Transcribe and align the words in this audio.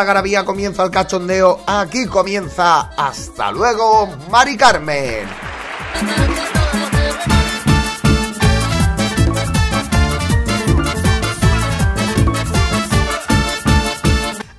la 0.00 0.06
garabía, 0.06 0.46
comienza 0.46 0.82
el 0.82 0.90
cachondeo, 0.90 1.60
aquí 1.66 2.06
comienza 2.06 2.90
Hasta 2.96 3.52
luego, 3.52 4.08
Mari 4.30 4.56
Carmen. 4.56 5.28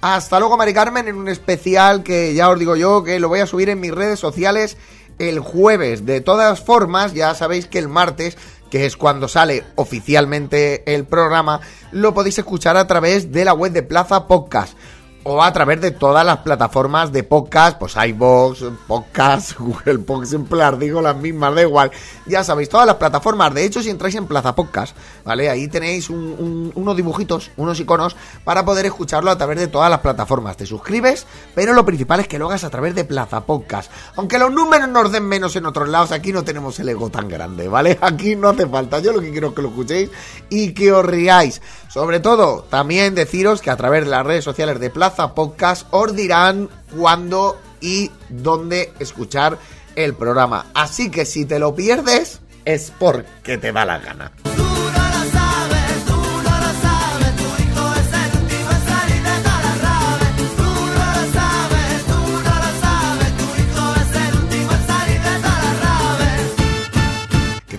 Hasta 0.02 0.40
luego, 0.40 0.58
Mari 0.58 0.76
Carmen, 0.76 1.08
en 1.08 1.16
un 1.16 1.28
especial 1.28 2.04
que 2.04 2.36
ya 2.36 2.48
os 2.52 2.60
digo 2.60 2.76
yo 2.76 3.04
que 3.04 3.20
lo 3.20 3.28
voy 3.28 3.40
a 3.40 3.48
subir 3.48 3.70
en 3.70 3.80
mis 3.80 3.96
redes 3.96 4.20
sociales 4.20 4.78
el 5.18 5.40
jueves. 5.40 6.06
De 6.06 6.22
todas 6.22 6.62
formas, 6.62 7.16
ya 7.16 7.34
sabéis 7.34 7.66
que 7.66 7.80
el 7.80 7.88
martes, 7.88 8.38
que 8.70 8.86
es 8.86 8.96
cuando 8.96 9.28
sale 9.28 9.64
oficialmente 9.74 10.94
el 10.94 11.06
programa, 11.06 11.62
lo 11.92 12.14
podéis 12.14 12.38
escuchar 12.38 12.78
a 12.78 12.86
través 12.86 13.32
de 13.32 13.44
la 13.44 13.54
web 13.54 13.72
de 13.72 13.82
Plaza 13.82 14.28
Podcast 14.28 14.78
o 15.24 15.44
a 15.44 15.54
través 15.54 15.80
de 15.82 15.92
todas 15.92 16.26
las 16.26 16.38
plataformas 16.38 17.12
de 17.12 17.24
podcast, 17.24 17.78
pues 17.78 17.96
iVoox, 17.96 18.64
Podcast, 18.88 19.56
Google 19.60 20.00
Podcast, 20.00 20.34
en 20.34 20.46
plan, 20.46 20.80
digo 20.80 21.00
las 21.02 21.16
mismas, 21.16 21.54
da 21.54 21.62
igual. 21.62 21.92
Ya 22.26 22.44
sabéis, 22.44 22.70
todas 22.70 22.88
las 22.88 22.96
plataformas. 22.96 23.54
De 23.54 23.64
hecho, 23.64 23.82
si 23.84 23.90
entráis 23.92 24.16
en 24.16 24.26
Plaza 24.26 24.56
Podcast, 24.56 24.96
¿vale? 25.24 25.50
Ahí 25.50 25.68
tenéis 25.68 26.10
un- 26.10 26.18
un- 26.40 26.72
unos 26.74 26.96
dibujitos, 26.98 27.52
unos 27.58 27.80
iconos, 27.80 28.16
para 28.44 28.66
poder 28.66 28.88
escucharlo 28.88 29.30
a 29.30 29.38
través 29.38 29.60
de 29.60 29.68
todas 29.68 29.92
las 29.92 30.00
plataformas. 30.00 30.58
Te 30.58 30.66
suscribes, 30.66 31.28
pero 31.54 31.74
lo 31.74 31.86
principal 31.86 32.22
es 32.22 32.28
que 32.28 32.40
lo 32.40 32.48
hagas 32.48 32.64
a 32.64 32.70
través 32.72 32.96
de 32.96 33.04
Plaza 33.06 33.42
Podcast. 33.46 33.92
Aunque 34.16 34.40
los 34.40 34.52
números 34.52 34.90
nos 34.90 35.12
den 35.12 35.26
menos 35.28 35.56
en 35.56 35.68
otros 35.68 35.88
lados, 35.88 36.12
aquí 36.12 36.34
no 36.34 36.44
tenemos 36.44 36.80
el 36.80 36.90
ego 36.90 37.12
tan 37.12 37.28
grande, 37.28 37.68
¿vale? 37.68 38.00
Aquí 38.02 38.36
no 38.36 38.50
hace 38.50 38.66
falta. 38.68 38.98
Yo 39.00 39.14
lo 39.14 39.22
que 39.22 39.30
quiero 39.32 39.50
es 39.50 39.54
que 39.54 39.62
lo 39.62 39.70
escuchéis 39.70 40.10
y 40.50 40.74
que 40.74 40.92
os 40.92 41.06
riáis. 41.06 41.62
Sobre 41.90 42.20
todo, 42.22 42.64
también 42.70 43.14
deciros 43.14 43.62
que 43.62 43.70
a 43.70 43.76
través 43.78 44.06
de 44.06 44.10
las 44.10 44.26
redes 44.26 44.44
sociales 44.44 44.80
de 44.80 44.90
Plaza 44.90 45.11
Podcast 45.18 45.88
os 45.92 46.16
dirán 46.16 46.70
cuándo 46.96 47.58
y 47.82 48.12
dónde 48.30 48.94
escuchar 49.00 49.58
el 49.96 50.14
programa. 50.14 50.68
Así 50.74 51.10
que 51.10 51.26
si 51.26 51.46
te 51.46 51.60
lo 51.60 51.76
pierdes, 51.76 52.40
es 52.66 52.92
porque 52.98 53.58
te 53.58 53.72
da 53.72 53.86
la 53.86 54.00
gana. 54.00 54.32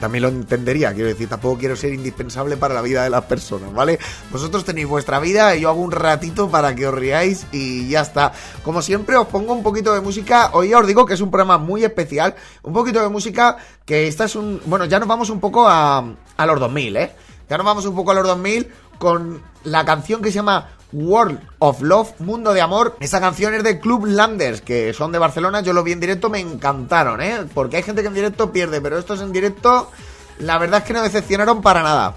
También 0.02 0.22
lo 0.22 0.30
entendería, 0.30 0.92
quiero 0.92 1.10
decir, 1.10 1.28
tampoco 1.28 1.58
quiero 1.58 1.76
ser 1.76 1.94
indispensable 1.94 2.56
para 2.56 2.74
la 2.74 2.82
vida 2.82 3.04
de 3.04 3.10
las 3.10 3.22
personas, 3.26 3.72
¿vale? 3.72 4.00
Vosotros 4.32 4.64
tenéis 4.64 4.88
vuestra 4.88 5.20
vida 5.20 5.54
y 5.54 5.60
yo 5.60 5.68
hago 5.68 5.80
un 5.80 5.92
ratito 5.92 6.50
para 6.50 6.74
que 6.74 6.88
os 6.88 6.92
riáis 6.92 7.46
y 7.52 7.88
ya 7.88 8.00
está. 8.00 8.32
Como 8.64 8.82
siempre 8.82 9.16
os 9.16 9.28
pongo 9.28 9.52
un 9.52 9.62
poquito 9.62 9.94
de 9.94 10.00
música, 10.00 10.50
hoy 10.54 10.70
ya 10.70 10.80
os 10.80 10.88
digo 10.88 11.06
que 11.06 11.14
es 11.14 11.20
un 11.20 11.30
programa 11.30 11.56
muy 11.56 11.84
especial, 11.84 12.34
un 12.64 12.72
poquito 12.72 13.00
de 13.00 13.10
música 13.10 13.58
que 13.86 14.08
esta 14.08 14.24
es 14.24 14.34
un... 14.34 14.60
Bueno, 14.66 14.86
ya 14.86 14.98
nos 14.98 15.06
vamos 15.06 15.30
un 15.30 15.38
poco 15.38 15.68
a, 15.68 16.04
a 16.36 16.46
los 16.46 16.58
2000, 16.58 16.96
¿eh? 16.96 17.12
Ya 17.48 17.56
nos 17.56 17.64
vamos 17.64 17.86
un 17.86 17.94
poco 17.94 18.10
a 18.10 18.14
los 18.14 18.26
2000 18.26 18.72
con 18.98 19.40
la 19.62 19.84
canción 19.84 20.20
que 20.20 20.30
se 20.30 20.36
llama 20.36 20.68
World 20.92 21.40
of 21.58 21.80
Love, 21.82 22.20
Mundo 22.20 22.52
de 22.52 22.60
Amor. 22.60 22.96
Esa 23.00 23.20
canción 23.20 23.54
es 23.54 23.62
de 23.62 23.80
Club 23.80 24.06
Landers, 24.06 24.60
que 24.60 24.92
son 24.92 25.12
de 25.12 25.18
Barcelona. 25.18 25.60
Yo 25.60 25.72
lo 25.72 25.82
vi 25.82 25.92
en 25.92 26.00
directo, 26.00 26.30
me 26.30 26.40
encantaron, 26.40 27.20
¿eh? 27.20 27.44
Porque 27.54 27.76
hay 27.76 27.82
gente 27.82 28.02
que 28.02 28.08
en 28.08 28.14
directo 28.14 28.52
pierde, 28.52 28.80
pero 28.80 28.98
estos 28.98 29.20
en 29.20 29.32
directo, 29.32 29.90
la 30.38 30.58
verdad 30.58 30.80
es 30.80 30.86
que 30.86 30.92
no 30.92 31.02
decepcionaron 31.02 31.62
para 31.62 31.82
nada. 31.82 32.14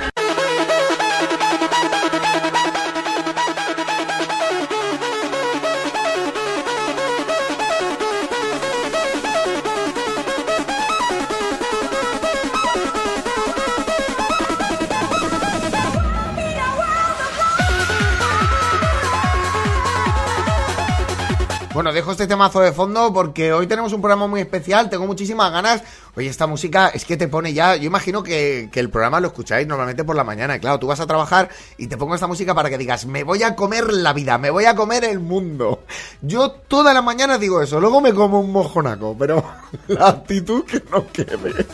Bueno, 21.75 21.91
dejo 21.91 22.13
este 22.13 22.25
temazo 22.25 22.61
de 22.61 22.71
fondo 22.71 23.11
porque 23.11 23.51
hoy 23.51 23.67
tenemos 23.67 23.91
un 23.91 23.99
programa 23.99 24.27
muy 24.27 24.39
especial, 24.39 24.89
tengo 24.89 25.05
muchísimas 25.05 25.51
ganas. 25.51 25.83
Oye, 26.15 26.29
esta 26.29 26.47
música 26.47 26.87
es 26.87 27.03
que 27.03 27.17
te 27.17 27.27
pone 27.27 27.53
ya, 27.53 27.75
yo 27.75 27.83
imagino 27.83 28.23
que, 28.23 28.69
que 28.71 28.79
el 28.79 28.89
programa 28.89 29.19
lo 29.19 29.27
escucháis 29.27 29.67
normalmente 29.67 30.05
por 30.05 30.15
la 30.15 30.23
mañana, 30.23 30.57
claro, 30.57 30.79
tú 30.79 30.87
vas 30.87 31.01
a 31.01 31.05
trabajar 31.05 31.49
y 31.77 31.87
te 31.87 31.97
pongo 31.97 32.15
esta 32.15 32.27
música 32.27 32.55
para 32.55 32.69
que 32.69 32.77
digas, 32.77 33.05
me 33.07 33.25
voy 33.25 33.43
a 33.43 33.57
comer 33.57 33.91
la 33.91 34.13
vida, 34.13 34.37
me 34.37 34.51
voy 34.51 34.63
a 34.63 34.73
comer 34.73 35.03
el 35.03 35.19
mundo. 35.19 35.83
Yo 36.21 36.51
toda 36.51 36.93
la 36.93 37.01
mañana 37.01 37.37
digo 37.37 37.61
eso, 37.61 37.81
luego 37.81 37.99
me 37.99 38.13
como 38.13 38.39
un 38.39 38.53
mojonaco, 38.53 39.13
pero 39.19 39.43
la 39.89 40.07
actitud 40.07 40.63
que 40.63 40.81
no 40.89 41.05
quede. 41.11 41.65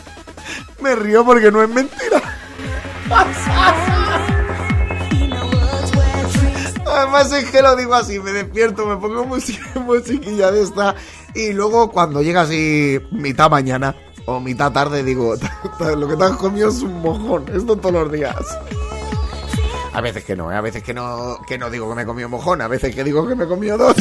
Me 0.80 0.96
río 0.96 1.24
porque 1.24 1.52
no 1.52 1.62
es 1.62 1.68
mentira. 1.68 2.20
Además 7.02 7.32
es 7.32 7.50
que 7.50 7.62
lo 7.62 7.74
digo 7.74 7.94
así, 7.94 8.20
me 8.20 8.30
despierto, 8.30 8.86
me 8.86 8.96
pongo 8.96 9.24
musiquilla 9.24 10.52
de 10.52 10.62
esta 10.62 10.94
y 11.34 11.52
luego 11.52 11.90
cuando 11.90 12.22
llega 12.22 12.42
así 12.42 13.00
mitad 13.10 13.50
mañana 13.50 13.96
o 14.24 14.38
mitad 14.38 14.70
tarde 14.70 15.02
digo, 15.02 15.34
lo 15.96 16.06
que 16.06 16.16
te 16.16 16.24
has 16.24 16.36
comido 16.36 16.68
es 16.68 16.80
un 16.80 17.02
mojón, 17.02 17.46
esto 17.52 17.76
todos 17.76 17.92
los 17.92 18.12
días. 18.12 18.36
A 19.92 20.00
veces 20.00 20.22
que 20.24 20.36
no, 20.36 20.52
¿eh? 20.52 20.54
a 20.54 20.60
veces 20.60 20.84
que 20.84 20.94
no, 20.94 21.38
que 21.48 21.58
no 21.58 21.70
digo 21.70 21.88
que 21.88 21.96
me 21.96 22.02
he 22.02 22.06
comido 22.06 22.28
mojón, 22.28 22.62
a 22.62 22.68
veces 22.68 22.94
que 22.94 23.02
digo 23.02 23.26
que 23.26 23.34
me 23.34 23.44
he 23.44 23.48
comido 23.48 23.76
dos. 23.76 23.96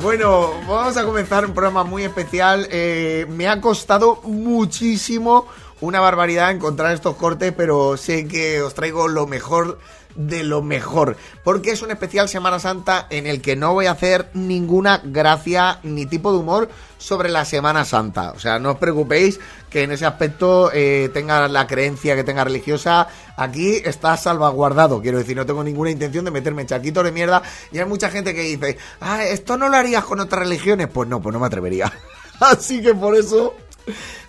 Bueno, 0.00 0.50
vamos 0.66 0.96
a 0.96 1.04
comenzar 1.04 1.44
un 1.44 1.52
programa 1.52 1.84
muy 1.84 2.04
especial. 2.04 2.66
Eh, 2.70 3.26
me 3.28 3.48
ha 3.48 3.60
costado 3.60 4.20
muchísimo, 4.22 5.46
una 5.80 6.00
barbaridad 6.00 6.50
encontrar 6.50 6.94
estos 6.94 7.16
cortes, 7.16 7.52
pero 7.56 7.96
sé 7.96 8.26
que 8.26 8.62
os 8.62 8.74
traigo 8.74 9.08
lo 9.08 9.26
mejor 9.26 9.78
de 10.16 10.44
lo 10.44 10.62
mejor, 10.62 11.16
porque 11.42 11.72
es 11.72 11.82
un 11.82 11.90
especial 11.90 12.28
Semana 12.28 12.58
Santa 12.58 13.06
en 13.10 13.26
el 13.26 13.40
que 13.40 13.56
no 13.56 13.72
voy 13.72 13.86
a 13.86 13.92
hacer 13.92 14.30
ninguna 14.34 15.00
gracia 15.04 15.80
ni 15.82 16.06
tipo 16.06 16.32
de 16.32 16.38
humor 16.38 16.68
sobre 16.98 17.28
la 17.28 17.44
Semana 17.44 17.84
Santa. 17.84 18.32
O 18.32 18.38
sea, 18.38 18.58
no 18.58 18.72
os 18.72 18.78
preocupéis 18.78 19.38
que 19.68 19.82
en 19.82 19.92
ese 19.92 20.06
aspecto 20.06 20.70
eh, 20.72 21.10
tenga 21.12 21.48
la 21.48 21.66
creencia 21.66 22.14
que 22.14 22.24
tenga 22.24 22.44
religiosa, 22.44 23.08
aquí 23.36 23.82
está 23.84 24.16
salvaguardado. 24.16 25.02
Quiero 25.02 25.18
decir, 25.18 25.36
no 25.36 25.44
tengo 25.44 25.62
ninguna 25.62 25.90
intención 25.90 26.24
de 26.24 26.30
meterme 26.30 26.64
chaquitos 26.64 27.04
de 27.04 27.12
mierda. 27.12 27.42
Y 27.72 27.78
hay 27.78 27.84
mucha 27.84 28.08
gente 28.08 28.34
que 28.34 28.42
dice, 28.42 28.78
ah, 29.00 29.24
esto 29.24 29.56
no 29.56 29.68
lo 29.68 29.76
harías 29.76 30.04
con 30.04 30.20
otras 30.20 30.42
religiones. 30.44 30.88
Pues 30.88 31.08
no, 31.08 31.20
pues 31.20 31.32
no 31.32 31.40
me 31.40 31.46
atrevería. 31.46 31.92
Así 32.40 32.80
que 32.80 32.94
por 32.94 33.14
eso 33.16 33.54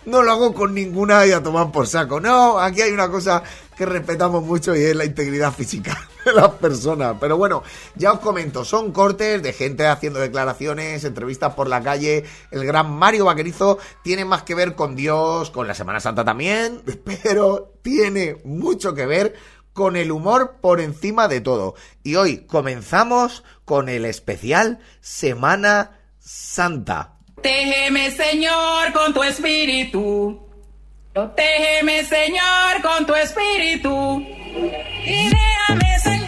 no 0.06 0.24
lo 0.24 0.32
hago 0.32 0.54
con 0.54 0.74
ninguna 0.74 1.26
y 1.26 1.32
a 1.32 1.42
tomar 1.42 1.72
por 1.72 1.88
saco. 1.88 2.20
No, 2.20 2.60
aquí 2.60 2.82
hay 2.82 2.92
una 2.92 3.10
cosa 3.10 3.44
que 3.76 3.86
respetamos 3.86 4.44
mucho 4.44 4.76
y 4.76 4.84
es 4.84 4.96
la 4.96 5.06
integridad 5.06 5.54
física 5.54 6.10
de 6.26 6.34
las 6.34 6.50
personas. 6.52 7.16
Pero 7.20 7.38
bueno, 7.38 7.64
ya 7.96 8.14
os 8.14 8.20
comento, 8.20 8.64
son 8.64 8.92
cortes 8.92 9.42
de 9.42 9.54
gente 9.54 9.86
haciendo 9.88 10.20
declaraciones, 10.20 11.04
entrevistas 11.04 11.54
por 11.54 11.68
la 11.68 11.82
calle. 11.82 12.24
El 12.52 12.66
gran 12.66 12.92
Mario 12.92 13.26
Vaquerizo 13.26 13.78
tiene 14.04 14.26
más 14.26 14.44
que 14.44 14.56
ver 14.56 14.76
con 14.76 14.96
Dios, 14.96 15.52
con 15.52 15.68
la 15.68 15.74
Semana 15.74 16.00
Santa 16.00 16.24
también, 16.24 16.82
pero 17.24 17.74
tiene 17.82 18.38
mucho 18.44 18.94
que 18.94 19.06
ver 19.06 19.36
con 19.74 19.98
el 19.98 20.12
humor 20.12 20.56
por 20.62 20.80
encima 20.80 21.28
de 21.28 21.42
todo. 21.42 21.76
Y 22.02 22.16
hoy 22.16 22.46
comenzamos 22.46 23.44
con 23.66 23.90
el 23.90 24.06
especial 24.06 24.80
Semana 25.02 26.00
Santa. 26.18 27.15
Protégeme, 27.46 28.10
Señor, 28.10 28.92
con 28.92 29.14
tu 29.14 29.22
espíritu. 29.22 30.36
Protégeme, 31.14 32.04
Señor, 32.04 32.82
con 32.82 33.06
tu 33.06 33.14
espíritu. 33.14 34.20
Y 35.06 35.30
déjame 35.30 36.00
sentir 36.00 36.25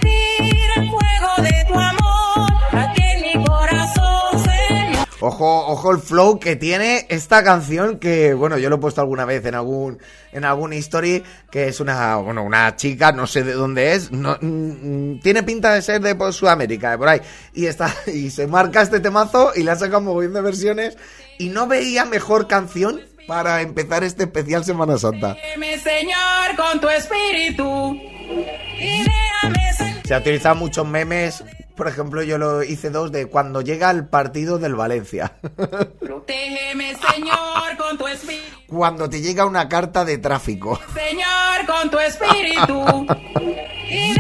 Ojo, 5.20 5.66
ojo 5.68 5.92
el 5.92 6.00
flow 6.00 6.40
que 6.40 6.56
tiene 6.56 7.08
esta 7.10 7.44
canción 7.44 7.98
que, 7.98 8.36
bueno, 8.36 8.58
yo 8.60 8.70
lo 8.70 8.76
he 8.76 8.80
puesto 8.80 9.02
alguna 9.02 9.26
vez 9.26 9.44
en 9.46 9.56
algún 9.56 10.00
en 10.32 10.46
algún 10.46 10.74
history 10.74 11.24
que 11.50 11.68
es 11.68 11.80
una, 11.80 12.18
bueno, 12.18 12.44
una 12.44 12.76
chica, 12.76 13.12
no 13.12 13.26
sé 13.26 13.44
de 13.44 13.54
dónde 13.54 13.94
es, 13.94 14.12
no, 14.12 14.38
mm, 14.40 15.20
tiene 15.22 15.42
pinta 15.42 15.74
de 15.74 15.82
ser 15.82 16.02
de 16.02 16.14
por 16.14 16.34
Sudamérica, 16.34 16.92
de 16.92 16.98
por 17.00 17.08
ahí, 17.08 17.22
y 17.54 17.66
está 17.66 17.92
y 18.08 18.30
se 18.30 18.46
marca 18.46 18.82
este 18.82 19.00
temazo 19.00 19.54
y 19.56 19.64
le 19.64 19.72
ha 19.72 19.76
sacado 19.76 20.00
un 20.00 20.06
montón 20.06 20.34
de 20.34 20.42
versiones 20.42 20.98
y 21.40 21.50
no 21.50 21.66
veía 21.66 22.06
mejor 22.06 22.48
canción 22.48 23.02
para 23.28 23.62
empezar 23.62 24.04
este 24.04 24.24
especial 24.24 24.64
Semana 24.64 24.98
Santa. 24.98 25.36
Señor, 25.84 26.56
con 26.56 26.80
tu 26.80 26.90
espíritu. 26.90 28.00
Se 30.06 30.14
ha 30.14 30.20
utilizado 30.20 30.56
muchos 30.56 30.88
memes, 30.88 31.44
por 31.78 31.88
ejemplo, 31.88 32.22
yo 32.24 32.38
lo 32.38 32.64
hice 32.64 32.90
dos 32.90 33.12
de 33.12 33.28
cuando 33.28 33.62
llega 33.62 33.90
el 33.92 34.08
partido 34.08 34.58
del 34.58 34.76
Valencia. 34.76 35.34
Protégeme, 36.00 36.96
Señor, 36.96 37.78
con 37.78 37.98
tu 37.98 38.08
espíritu. 38.08 38.58
cuando 38.68 39.08
te 39.10 39.22
llega 39.22 39.46
una 39.46 39.70
carta 39.70 40.04
de 40.04 40.18
tráfico. 40.18 40.80
Señor, 40.94 41.66
con 41.68 41.90
tu 41.90 42.00
espíritu. 42.00 43.06
Y 43.90 44.14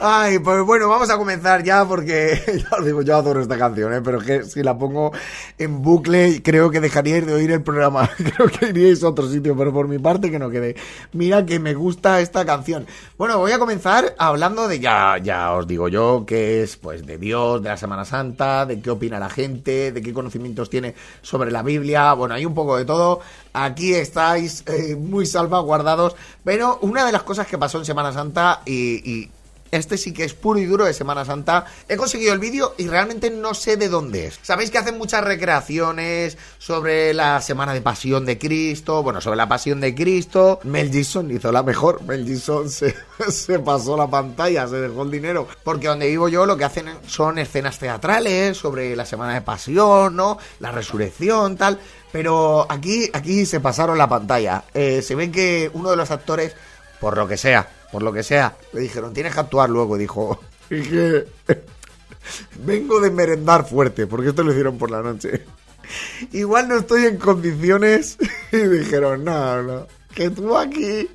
Ay, 0.00 0.38
pues 0.38 0.64
bueno, 0.64 0.88
vamos 0.88 1.10
a 1.10 1.18
comenzar 1.18 1.64
ya 1.64 1.84
porque 1.84 2.40
ya 2.70 2.78
os 2.78 2.84
digo, 2.84 3.02
yo 3.02 3.16
adoro 3.16 3.40
esta 3.42 3.58
canción, 3.58 3.92
¿eh? 3.92 4.00
pero 4.00 4.20
que 4.20 4.44
si 4.44 4.62
la 4.62 4.78
pongo 4.78 5.10
en 5.58 5.82
bucle 5.82 6.40
creo 6.40 6.70
que 6.70 6.80
dejaríais 6.80 7.26
de 7.26 7.34
oír 7.34 7.50
el 7.50 7.64
programa, 7.64 8.08
creo 8.16 8.48
que 8.48 8.66
iríais 8.66 9.02
a 9.02 9.08
otro 9.08 9.28
sitio, 9.28 9.56
pero 9.56 9.72
por 9.72 9.88
mi 9.88 9.98
parte 9.98 10.30
que 10.30 10.38
no 10.38 10.50
quede. 10.50 10.76
Mira 11.12 11.44
que 11.44 11.58
me 11.58 11.74
gusta 11.74 12.20
esta 12.20 12.44
canción. 12.44 12.86
Bueno, 13.16 13.38
voy 13.38 13.50
a 13.50 13.58
comenzar 13.58 14.14
hablando 14.18 14.68
de 14.68 14.78
ya, 14.78 15.18
ya 15.18 15.52
os 15.52 15.66
digo 15.66 15.88
yo, 15.88 16.24
que 16.24 16.62
es 16.62 16.76
pues 16.76 17.04
de 17.04 17.18
Dios, 17.18 17.60
de 17.60 17.70
la 17.70 17.76
Semana 17.76 18.04
Santa, 18.04 18.66
de 18.66 18.80
qué 18.80 18.90
opina 18.90 19.18
la 19.18 19.30
gente, 19.30 19.90
de 19.90 20.00
qué 20.00 20.12
conocimientos 20.12 20.70
tiene 20.70 20.94
sobre 21.22 21.50
la 21.50 21.64
Biblia, 21.64 22.12
bueno, 22.12 22.36
hay 22.36 22.46
un 22.46 22.54
poco 22.54 22.76
de 22.76 22.84
todo. 22.84 23.20
Aquí 23.52 23.94
estáis 23.94 24.62
eh, 24.68 24.94
muy 24.94 25.26
salvaguardados, 25.26 26.14
pero 26.44 26.78
una 26.82 27.04
de 27.04 27.10
las 27.10 27.24
cosas 27.24 27.48
que 27.48 27.58
pasó 27.58 27.78
en 27.78 27.84
Semana 27.84 28.12
Santa 28.12 28.62
y 28.64 29.28
este 29.70 29.98
sí 29.98 30.12
que 30.12 30.24
es 30.24 30.34
puro 30.34 30.58
y 30.58 30.66
duro 30.66 30.84
de 30.84 30.94
Semana 30.94 31.24
Santa. 31.24 31.66
He 31.88 31.96
conseguido 31.96 32.32
el 32.32 32.38
vídeo 32.38 32.74
y 32.78 32.88
realmente 32.88 33.30
no 33.30 33.54
sé 33.54 33.76
de 33.76 33.88
dónde 33.88 34.26
es. 34.26 34.38
Sabéis 34.42 34.70
que 34.70 34.78
hacen 34.78 34.98
muchas 34.98 35.24
recreaciones 35.24 36.38
sobre 36.58 37.14
la 37.14 37.40
Semana 37.40 37.74
de 37.74 37.80
Pasión 37.80 38.26
de 38.26 38.38
Cristo, 38.38 39.02
bueno, 39.02 39.20
sobre 39.20 39.36
la 39.36 39.48
Pasión 39.48 39.80
de 39.80 39.94
Cristo. 39.94 40.60
Mel 40.64 40.90
Gibson 40.90 41.30
hizo 41.30 41.52
la 41.52 41.62
mejor. 41.62 42.02
Mel 42.02 42.24
Gibson 42.24 42.70
se, 42.70 42.94
se 43.28 43.58
pasó 43.58 43.96
la 43.96 44.08
pantalla, 44.08 44.66
se 44.68 44.76
dejó 44.76 45.02
el 45.02 45.10
dinero. 45.10 45.48
Porque 45.64 45.88
donde 45.88 46.08
vivo 46.08 46.28
yo 46.28 46.46
lo 46.46 46.56
que 46.56 46.64
hacen 46.64 46.86
son 47.06 47.38
escenas 47.38 47.78
teatrales 47.78 48.56
sobre 48.56 48.94
la 48.96 49.06
Semana 49.06 49.34
de 49.34 49.42
Pasión, 49.42 50.16
¿no? 50.16 50.38
La 50.60 50.72
resurrección, 50.72 51.56
tal. 51.56 51.78
Pero 52.10 52.66
aquí, 52.68 53.10
aquí 53.12 53.44
se 53.44 53.60
pasaron 53.60 53.98
la 53.98 54.08
pantalla. 54.08 54.64
Eh, 54.72 55.02
se 55.02 55.14
ve 55.14 55.30
que 55.30 55.70
uno 55.74 55.90
de 55.90 55.96
los 55.96 56.10
actores 56.10 56.54
por 57.00 57.16
lo 57.16 57.26
que 57.28 57.36
sea, 57.36 57.68
por 57.92 58.02
lo 58.02 58.12
que 58.12 58.22
sea. 58.22 58.56
Le 58.72 58.80
dijeron, 58.80 59.12
tienes 59.12 59.34
que 59.34 59.40
actuar 59.40 59.70
luego. 59.70 59.96
Dijo, 59.96 60.40
"Es 60.70 60.88
que 60.88 61.26
vengo 62.64 63.00
de 63.00 63.10
merendar 63.10 63.66
fuerte, 63.66 64.06
porque 64.06 64.30
esto 64.30 64.42
lo 64.42 64.50
hicieron 64.52 64.78
por 64.78 64.90
la 64.90 65.02
noche. 65.02 65.44
Igual 66.32 66.68
no 66.68 66.76
estoy 66.76 67.06
en 67.06 67.16
condiciones. 67.16 68.18
Y 68.52 68.56
dijeron, 68.58 69.24
no, 69.24 69.62
no, 69.62 69.86
que 70.14 70.30
tú 70.30 70.56
aquí, 70.56 71.08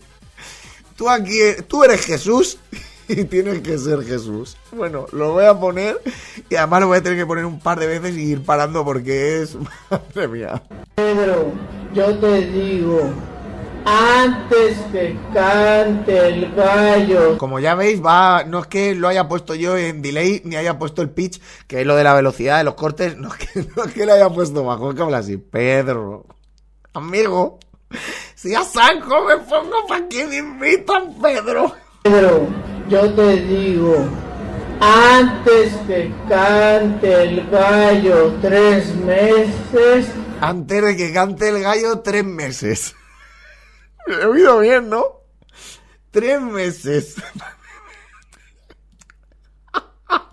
tú 0.95 1.09
aquí, 1.09 1.39
tú 1.68 1.83
eres 1.83 2.01
Jesús 2.06 2.57
y 3.07 3.24
tienes 3.25 3.62
que 3.62 3.77
ser 3.77 4.03
Jesús. 4.03 4.57
Bueno, 4.71 5.06
lo 5.12 5.33
voy 5.33 5.45
a 5.45 5.59
poner 5.59 6.00
y 6.50 6.56
además 6.56 6.81
lo 6.81 6.88
voy 6.88 6.97
a 6.97 7.03
tener 7.03 7.18
que 7.18 7.25
poner 7.25 7.45
un 7.45 7.59
par 7.59 7.80
de 7.80 7.88
veces 7.88 8.15
y 8.15 8.31
ir 8.31 8.44
parando 8.44 8.83
porque 8.85 9.41
es, 9.41 9.56
madre 9.89 10.27
mía. 10.27 10.63
Pedro, 10.95 11.51
yo 11.94 12.18
te 12.18 12.41
digo, 12.47 13.12
antes 13.85 14.77
que 14.91 15.18
cante 15.33 16.27
el 16.27 16.53
gallo, 16.56 17.38
Como 17.38 17.59
ya 17.59 17.75
veis, 17.75 18.03
va, 18.03 18.44
no 18.44 18.59
es 18.59 18.68
que 18.68 18.95
lo 18.95 19.07
haya 19.07 19.27
puesto 19.27 19.56
yo 19.56 19.77
en 19.77 20.01
delay 20.01 20.41
ni 20.45 20.56
haya 20.56 20.77
puesto 20.80 21.01
el 21.01 21.09
pitch, 21.09 21.41
que 21.68 21.81
es 21.81 21.88
lo 21.88 21.95
de 21.95 22.03
la 22.03 22.13
velocidad 22.13 22.57
de 22.57 22.63
los 22.63 22.75
cortes, 22.75 23.18
no 23.18 23.30
es 23.30 23.35
que, 23.35 23.68
no 23.75 23.83
es 23.83 23.94
que 23.94 24.06
lo 24.06 24.13
haya 24.13 24.30
puesto 24.30 24.63
bajo, 24.63 24.94
que 24.94 25.01
habla 25.01 25.18
así, 25.19 25.38
Pedro, 25.38 26.25
amigo, 26.94 27.59
si 28.35 28.56
a 28.56 28.63
Sanjo 28.63 29.25
me 29.25 29.38
pongo 29.38 29.85
pa' 29.88 30.07
que 30.09 30.25
me 30.27 30.38
invitan, 30.38 31.13
Pedro. 31.21 31.74
Pedro, 32.01 32.47
yo 32.89 33.13
te 33.13 33.38
digo, 33.41 33.95
antes 34.80 35.74
que 35.88 36.12
cante 36.27 37.24
el 37.24 37.50
gallo 37.50 38.33
tres 38.41 38.94
meses, 38.95 40.07
Antes 40.41 40.83
de 40.83 40.97
que 40.97 41.13
cante 41.13 41.47
el 41.47 41.62
gallo, 41.62 42.00
tres 42.00 42.25
meses. 42.25 42.95
He 44.07 44.25
oído 44.25 44.59
bien, 44.59 44.89
¿no? 44.89 45.21
Tres 46.11 46.41
meses. 46.41 47.15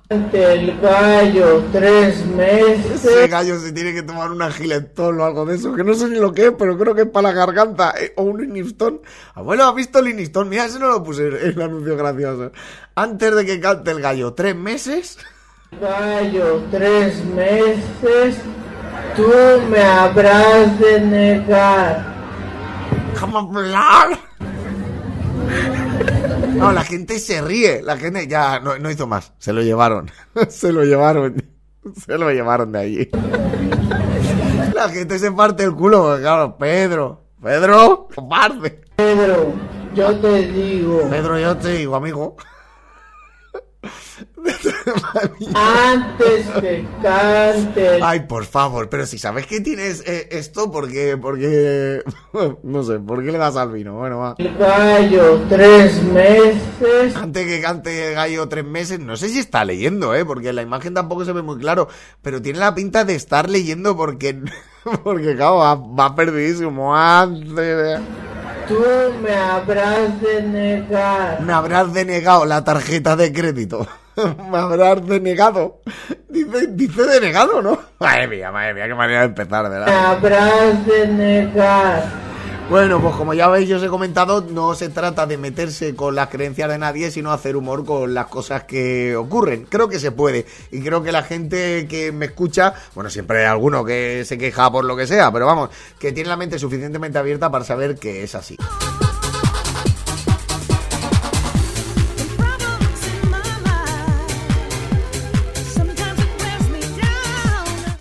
cante 0.08 0.52
el 0.54 0.80
gallo 0.80 1.62
tres 1.70 2.16
Ese 2.16 2.26
meses, 2.26 3.30
gallo 3.30 3.60
se 3.60 3.70
tiene 3.72 3.94
que 3.94 4.02
tomar 4.02 4.32
una 4.32 4.50
giletón 4.50 5.20
o 5.20 5.24
algo 5.24 5.46
de 5.46 5.54
eso, 5.54 5.72
que 5.74 5.84
no 5.84 5.94
sé 5.94 6.08
ni 6.08 6.18
lo 6.18 6.32
que 6.32 6.46
es, 6.46 6.52
pero 6.58 6.76
creo 6.76 6.96
que 6.96 7.02
es 7.02 7.08
para 7.08 7.28
la 7.28 7.34
garganta. 7.34 7.94
eh, 7.96 8.12
o 8.16 8.24
un 8.24 8.40
Liniston. 8.40 9.00
Abuelo, 9.34 9.64
¿has 9.64 9.74
visto 9.76 10.00
el 10.00 10.06
Liniston? 10.06 10.48
Mira, 10.48 10.64
ese 10.64 10.80
no 10.80 10.88
lo 10.88 11.02
puse 11.04 11.28
en 11.28 11.34
el 11.36 11.62
anuncio 11.62 11.96
gracioso. 11.96 12.50
Antes 12.96 13.36
de 13.36 13.46
que 13.46 13.60
cante 13.60 13.92
el 13.92 14.00
gallo, 14.00 14.34
tres 14.34 14.56
meses. 14.56 15.16
gallo 15.80 16.60
tres 16.72 17.24
meses, 17.26 18.36
tú 19.14 19.30
me 19.70 19.80
habrás 19.80 20.76
de 20.80 21.00
negar. 21.02 22.19
Déjame 23.12 23.38
hablar. 23.38 24.18
No, 26.54 26.72
la 26.72 26.84
gente 26.84 27.18
se 27.18 27.40
ríe. 27.40 27.82
La 27.82 27.96
gente 27.96 28.26
ya 28.26 28.60
no, 28.60 28.78
no 28.78 28.90
hizo 28.90 29.06
más. 29.06 29.32
Se 29.38 29.52
lo 29.52 29.62
llevaron. 29.62 30.10
Se 30.48 30.72
lo 30.72 30.84
llevaron. 30.84 31.42
Se 32.04 32.18
lo 32.18 32.30
llevaron 32.30 32.72
de 32.72 32.78
allí. 32.78 33.10
La 34.74 34.88
gente 34.90 35.18
se 35.18 35.32
parte 35.32 35.64
el 35.64 35.74
culo. 35.74 36.02
porque, 36.02 36.22
Claro, 36.22 36.56
Pedro. 36.58 37.24
Pedro, 37.42 38.08
cobarde. 38.14 38.82
Pedro, 38.96 39.52
yo 39.94 40.14
te 40.18 40.46
digo, 40.48 41.08
Pedro, 41.08 41.38
yo 41.38 41.56
te 41.56 41.68
digo, 41.72 41.96
amigo. 41.96 42.36
antes 45.54 46.46
que 46.60 46.84
cante 47.02 47.96
el 47.96 48.02
Ay, 48.02 48.20
por 48.20 48.44
favor, 48.44 48.88
pero 48.88 49.06
si 49.06 49.18
sabes 49.18 49.46
que 49.46 49.60
tienes 49.60 50.02
eh, 50.06 50.28
esto, 50.32 50.70
¿por 50.70 50.90
qué? 50.90 51.16
Porque... 51.16 52.02
No 52.62 52.82
sé, 52.82 52.98
¿por 52.98 53.24
qué 53.24 53.32
le 53.32 53.38
das 53.38 53.56
al 53.56 53.72
vino? 53.72 53.94
Bueno, 53.94 54.18
va. 54.18 54.34
El 54.38 54.56
gallo 54.56 55.40
tres 55.48 56.02
meses, 56.02 57.16
Antes 57.16 57.46
que 57.46 57.60
cante 57.60 58.08
el 58.08 58.14
gallo 58.14 58.48
tres 58.48 58.64
meses, 58.64 59.00
no 59.00 59.16
sé 59.16 59.28
si 59.28 59.38
está 59.38 59.64
leyendo, 59.64 60.14
¿eh? 60.14 60.24
Porque 60.24 60.52
la 60.52 60.62
imagen 60.62 60.94
tampoco 60.94 61.24
se 61.24 61.32
ve 61.32 61.42
muy 61.42 61.58
claro, 61.58 61.88
pero 62.22 62.40
tiene 62.42 62.58
la 62.58 62.74
pinta 62.74 63.04
de 63.04 63.14
estar 63.14 63.48
leyendo 63.48 63.96
porque... 63.96 64.40
Porque, 65.04 65.36
claro, 65.36 65.56
va, 65.56 65.74
va 65.74 66.14
perdidísimo. 66.14 66.96
Antes 66.96 67.54
de- 67.54 68.00
tú 68.70 68.84
me 69.22 69.34
habrás 69.34 70.20
de 70.20 70.42
negar. 70.42 71.40
Me 71.40 71.52
habrás 71.52 71.92
denegado 71.92 72.44
la 72.44 72.62
tarjeta 72.62 73.16
de 73.16 73.32
crédito. 73.32 73.86
Me 74.50 74.58
habrás 74.58 75.06
denegado. 75.06 75.80
Dice, 76.28 76.66
dice 76.68 77.02
denegado, 77.04 77.60
¿no? 77.62 77.78
Madre 78.00 78.26
mía, 78.28 78.50
madre 78.52 78.74
mía, 78.74 78.86
qué 78.86 78.94
manera 78.94 79.20
de 79.20 79.26
empezar, 79.26 79.62
Me 79.64 79.68
¿verdad? 79.70 80.06
habrás 80.06 80.86
de 80.86 81.08
negar. 81.08 82.04
Bueno, 82.70 83.02
pues 83.02 83.16
como 83.16 83.34
ya 83.34 83.48
veis, 83.48 83.68
yo 83.68 83.78
os 83.78 83.82
he 83.82 83.88
comentado, 83.88 84.42
no 84.48 84.76
se 84.76 84.90
trata 84.90 85.26
de 85.26 85.36
meterse 85.36 85.96
con 85.96 86.14
las 86.14 86.28
creencias 86.28 86.68
de 86.68 86.78
nadie, 86.78 87.10
sino 87.10 87.32
hacer 87.32 87.56
humor 87.56 87.84
con 87.84 88.14
las 88.14 88.28
cosas 88.28 88.62
que 88.62 89.16
ocurren. 89.16 89.66
Creo 89.68 89.88
que 89.88 89.98
se 89.98 90.12
puede. 90.12 90.46
Y 90.70 90.80
creo 90.80 91.02
que 91.02 91.10
la 91.10 91.24
gente 91.24 91.88
que 91.88 92.12
me 92.12 92.26
escucha, 92.26 92.72
bueno, 92.94 93.10
siempre 93.10 93.40
hay 93.40 93.46
alguno 93.46 93.84
que 93.84 94.24
se 94.24 94.38
queja 94.38 94.70
por 94.70 94.84
lo 94.84 94.96
que 94.96 95.08
sea, 95.08 95.32
pero 95.32 95.46
vamos, 95.46 95.70
que 95.98 96.12
tiene 96.12 96.28
la 96.28 96.36
mente 96.36 96.60
suficientemente 96.60 97.18
abierta 97.18 97.50
para 97.50 97.64
saber 97.64 97.96
que 97.96 98.22
es 98.22 98.36
así. 98.36 98.56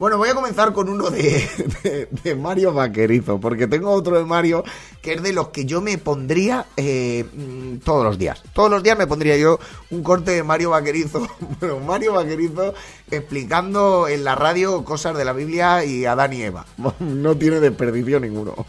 Bueno, 0.09 0.17
voy 0.17 0.29
a 0.29 0.33
comenzar 0.33 0.73
con 0.73 0.89
uno 0.89 1.07
de, 1.11 2.35
Mario 2.35 2.73
Vaquerizo, 2.73 3.39
porque 3.39 3.67
tengo 3.67 3.91
otro 3.91 4.17
de 4.17 4.25
Mario 4.25 4.63
que 5.03 5.13
es 5.13 5.21
de 5.21 5.33
los 5.33 5.49
que 5.49 5.65
yo 5.65 5.81
me 5.81 5.99
pondría 5.99 6.65
eh, 6.77 7.25
mm, 7.31 7.77
todos 7.85 8.03
los 8.05 8.17
días. 8.17 8.41
Todos 8.53 8.71
los 8.71 8.81
días 8.81 8.97
me 8.97 9.05
pondría 9.05 9.37
yo 9.37 9.59
un 9.91 10.01
corte 10.01 10.31
de 10.31 10.41
Mario 10.41 10.71
Vaquerizo, 10.71 11.27
bueno, 11.59 11.79
Mario 11.81 12.13
Vaquerizo 12.13 12.73
explicando 13.11 14.07
en 14.07 14.23
la 14.23 14.33
radio 14.33 14.83
cosas 14.83 15.15
de 15.15 15.25
la 15.25 15.33
Biblia 15.33 15.85
y 15.85 16.05
Adán 16.05 16.33
y 16.33 16.41
Eva. 16.41 16.65
No 16.99 17.37
tiene 17.37 17.59
desperdicio 17.59 18.19
ninguno. 18.19 18.65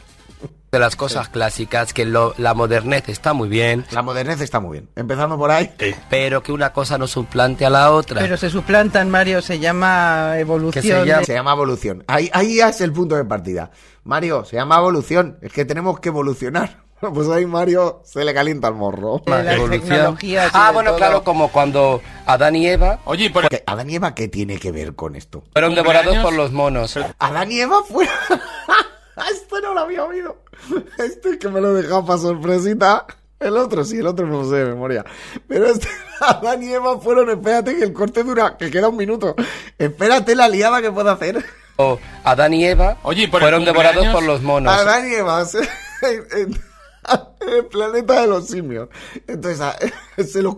De 0.72 0.78
las 0.78 0.94
cosas 0.94 1.28
clásicas, 1.28 1.92
que 1.92 2.04
lo- 2.04 2.32
la 2.38 2.54
modernez 2.54 3.08
está 3.08 3.32
muy 3.32 3.48
bien, 3.48 3.84
La 3.90 4.02
modernez 4.02 4.40
está 4.40 4.60
muy 4.60 4.78
bien. 4.78 4.88
Empezando 4.94 5.36
por 5.36 5.50
ahí. 5.50 5.74
pero 6.08 6.42
que 6.42 6.52
una 6.52 6.72
cosa 6.72 6.96
no 6.96 7.06
suplante 7.08 7.66
a 7.66 7.70
la 7.70 7.90
otra. 7.90 8.20
Pero 8.20 8.36
se 8.36 8.50
suplantan, 8.50 9.10
Mario, 9.10 9.42
se 9.42 9.58
llama 9.58 10.34
evolución. 10.38 10.82
Se 10.84 10.88
llama- 11.04 11.18
de- 11.20 11.24
Se 11.24 11.34
llama 11.34 11.52
evolución. 11.52 12.04
Ahí, 12.06 12.30
ahí 12.32 12.56
ya 12.56 12.68
es 12.68 12.80
el 12.80 12.92
punto 12.92 13.16
de 13.16 13.24
partida. 13.24 13.70
Mario, 14.04 14.44
se 14.44 14.56
llama 14.56 14.76
evolución. 14.78 15.38
Es 15.42 15.52
que 15.52 15.64
tenemos 15.64 15.98
que 16.00 16.08
evolucionar. 16.10 16.80
Pues 17.00 17.28
ahí 17.30 17.46
Mario 17.46 18.02
se 18.04 18.22
le 18.26 18.34
calienta 18.34 18.68
el 18.68 18.74
morro. 18.74 19.22
tecnologías 19.24 20.48
y 20.48 20.50
Ah, 20.52 20.70
bueno, 20.70 20.90
todo. 20.90 20.98
claro, 20.98 21.24
como 21.24 21.48
cuando 21.50 22.02
Adán 22.26 22.56
y 22.56 22.66
Eva 22.68 22.98
Oye, 23.06 23.30
por 23.30 23.42
Porque 23.44 23.62
Adán 23.66 23.88
y 23.88 23.94
Eva, 23.96 24.14
¿qué 24.14 24.28
tiene 24.28 24.58
que 24.58 24.70
ver 24.70 24.94
con 24.94 25.16
esto? 25.16 25.42
fueron 25.52 25.74
devorados 25.74 26.14
por 26.18 26.34
los 26.34 26.52
monos. 26.52 26.98
Adán 27.18 27.50
y 27.50 27.60
Eva 27.60 27.82
fueron... 27.88 28.12
Esto 29.32 29.60
no 29.60 29.74
lo 29.74 29.80
había 29.80 30.04
oído. 30.04 30.42
Este 30.98 31.38
que 31.38 31.48
me 31.48 31.60
lo 31.60 31.76
he 31.76 31.82
dejado 31.82 32.04
para 32.04 32.18
sorpresita. 32.18 33.06
El 33.38 33.56
otro 33.56 33.84
sí, 33.84 33.98
el 33.98 34.06
otro 34.06 34.26
no 34.26 34.42
lo 34.42 34.50
sé 34.50 34.56
de 34.56 34.64
memoria. 34.66 35.04
Pero 35.48 35.66
este, 35.66 35.88
Adán 36.20 36.62
y 36.62 36.72
Eva 36.72 37.00
fueron, 37.00 37.30
espérate 37.30 37.76
que 37.76 37.84
el 37.84 37.92
corte 37.92 38.22
dura, 38.22 38.56
que 38.58 38.70
queda 38.70 38.88
un 38.88 38.96
minuto. 38.96 39.34
Espérate 39.78 40.34
la 40.34 40.48
liada 40.48 40.82
que 40.82 40.92
puedo 40.92 41.10
hacer. 41.10 41.42
O 41.76 41.98
Adán 42.24 42.52
y 42.52 42.66
Eva 42.66 42.98
Oye, 43.02 43.22
¿y 43.22 43.26
por 43.28 43.40
el 43.40 43.46
fueron 43.46 43.64
devorados 43.64 44.06
por 44.08 44.22
los 44.22 44.42
monos. 44.42 44.72
Adán 44.72 45.10
y 45.10 45.14
Eva 45.14 45.42
el 47.40 47.66
planeta 47.66 48.20
de 48.20 48.26
los 48.26 48.46
simios. 48.46 48.88
Entonces, 49.26 49.60
a, 49.60 49.76
se 50.22 50.42
los 50.42 50.56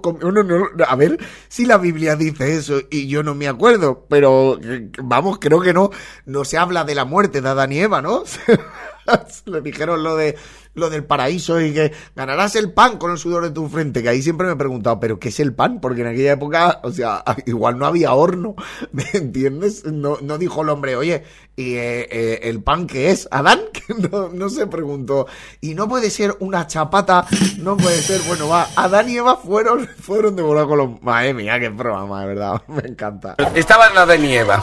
a 0.87 0.97
ver 0.97 1.19
si 1.49 1.67
la 1.67 1.79
Biblia 1.79 2.17
dice 2.17 2.57
eso 2.57 2.81
y 2.91 3.09
yo 3.09 3.23
no 3.23 3.35
me 3.35 3.49
acuerdo, 3.49 4.07
pero 4.09 4.59
eh, 4.63 4.91
vamos, 5.03 5.39
creo 5.41 5.61
que 5.61 5.73
no. 5.73 5.91
No 6.27 6.45
se 6.45 6.59
habla 6.59 6.85
de 6.85 6.95
la 6.95 7.05
muerte 7.05 7.41
de 7.41 7.49
Adán 7.49 7.73
y 7.73 7.81
Eva, 7.81 8.03
¿no? 8.03 8.25
Le 9.47 9.61
dijeron 9.61 10.03
lo 10.03 10.17
de 10.17 10.37
lo 10.75 10.91
del 10.91 11.05
paraíso 11.05 11.61
y 11.61 11.73
que 11.73 11.93
ganarás 12.17 12.57
el 12.57 12.73
pan 12.73 12.99
con 12.99 13.11
el 13.11 13.19
sudor 13.19 13.45
de 13.45 13.51
tu 13.51 13.69
frente, 13.69 14.03
que 14.03 14.09
ahí 14.09 14.23
siempre 14.23 14.47
me 14.47 14.55
he 14.55 14.57
preguntado, 14.57 15.01
¿pero 15.01 15.19
qué 15.19 15.29
es 15.29 15.41
el 15.41 15.55
pan? 15.55 15.81
Porque 15.81 16.01
en 16.03 16.09
aquella 16.09 16.33
época, 16.33 16.81
o 16.83 16.91
sea, 16.91 17.23
igual 17.47 17.79
no 17.79 17.87
había 17.87 18.13
horno, 18.13 18.55
¿me 18.93 19.05
entiendes? 19.13 19.85
No, 19.85 20.19
no 20.23 20.39
dijo 20.39 20.63
el 20.63 20.69
hombre, 20.69 20.97
oye, 20.97 21.25
¿y 21.57 21.75
eh, 21.75 22.09
eh, 22.11 22.41
el 22.45 22.63
pan 22.63 22.87
qué 22.87 23.11
es? 23.11 23.29
¿Adán? 23.31 23.61
Que 23.83 23.95
no, 23.95 24.29
no 24.29 24.49
se 24.49 24.69
preguntó. 24.69 25.27
Y 25.61 25.75
no 25.75 25.89
puede 25.89 26.09
ser 26.09 26.37
una 26.39 26.69
chapata, 26.69 27.27
no 27.59 27.77
puede 27.77 28.01
ser, 28.01 28.21
bueno, 28.29 28.49
va, 28.49 28.69
Adán 28.77 29.11
y 29.11 29.17
Eva 29.17 29.37
fueron, 29.37 29.89
fueron 29.89 30.37
devorados 30.37 30.69
con 30.69 30.79
los... 30.79 31.03
Madre 31.03 31.35
mía, 31.35 31.59
qué 31.59 31.69
programa, 31.71 32.21
de 32.21 32.27
verdad, 32.29 32.63
me 32.69 32.89
encanta. 32.89 33.35
Estaban 33.57 33.99
Adán 33.99 34.25
y 34.25 34.37
Eva. 34.37 34.63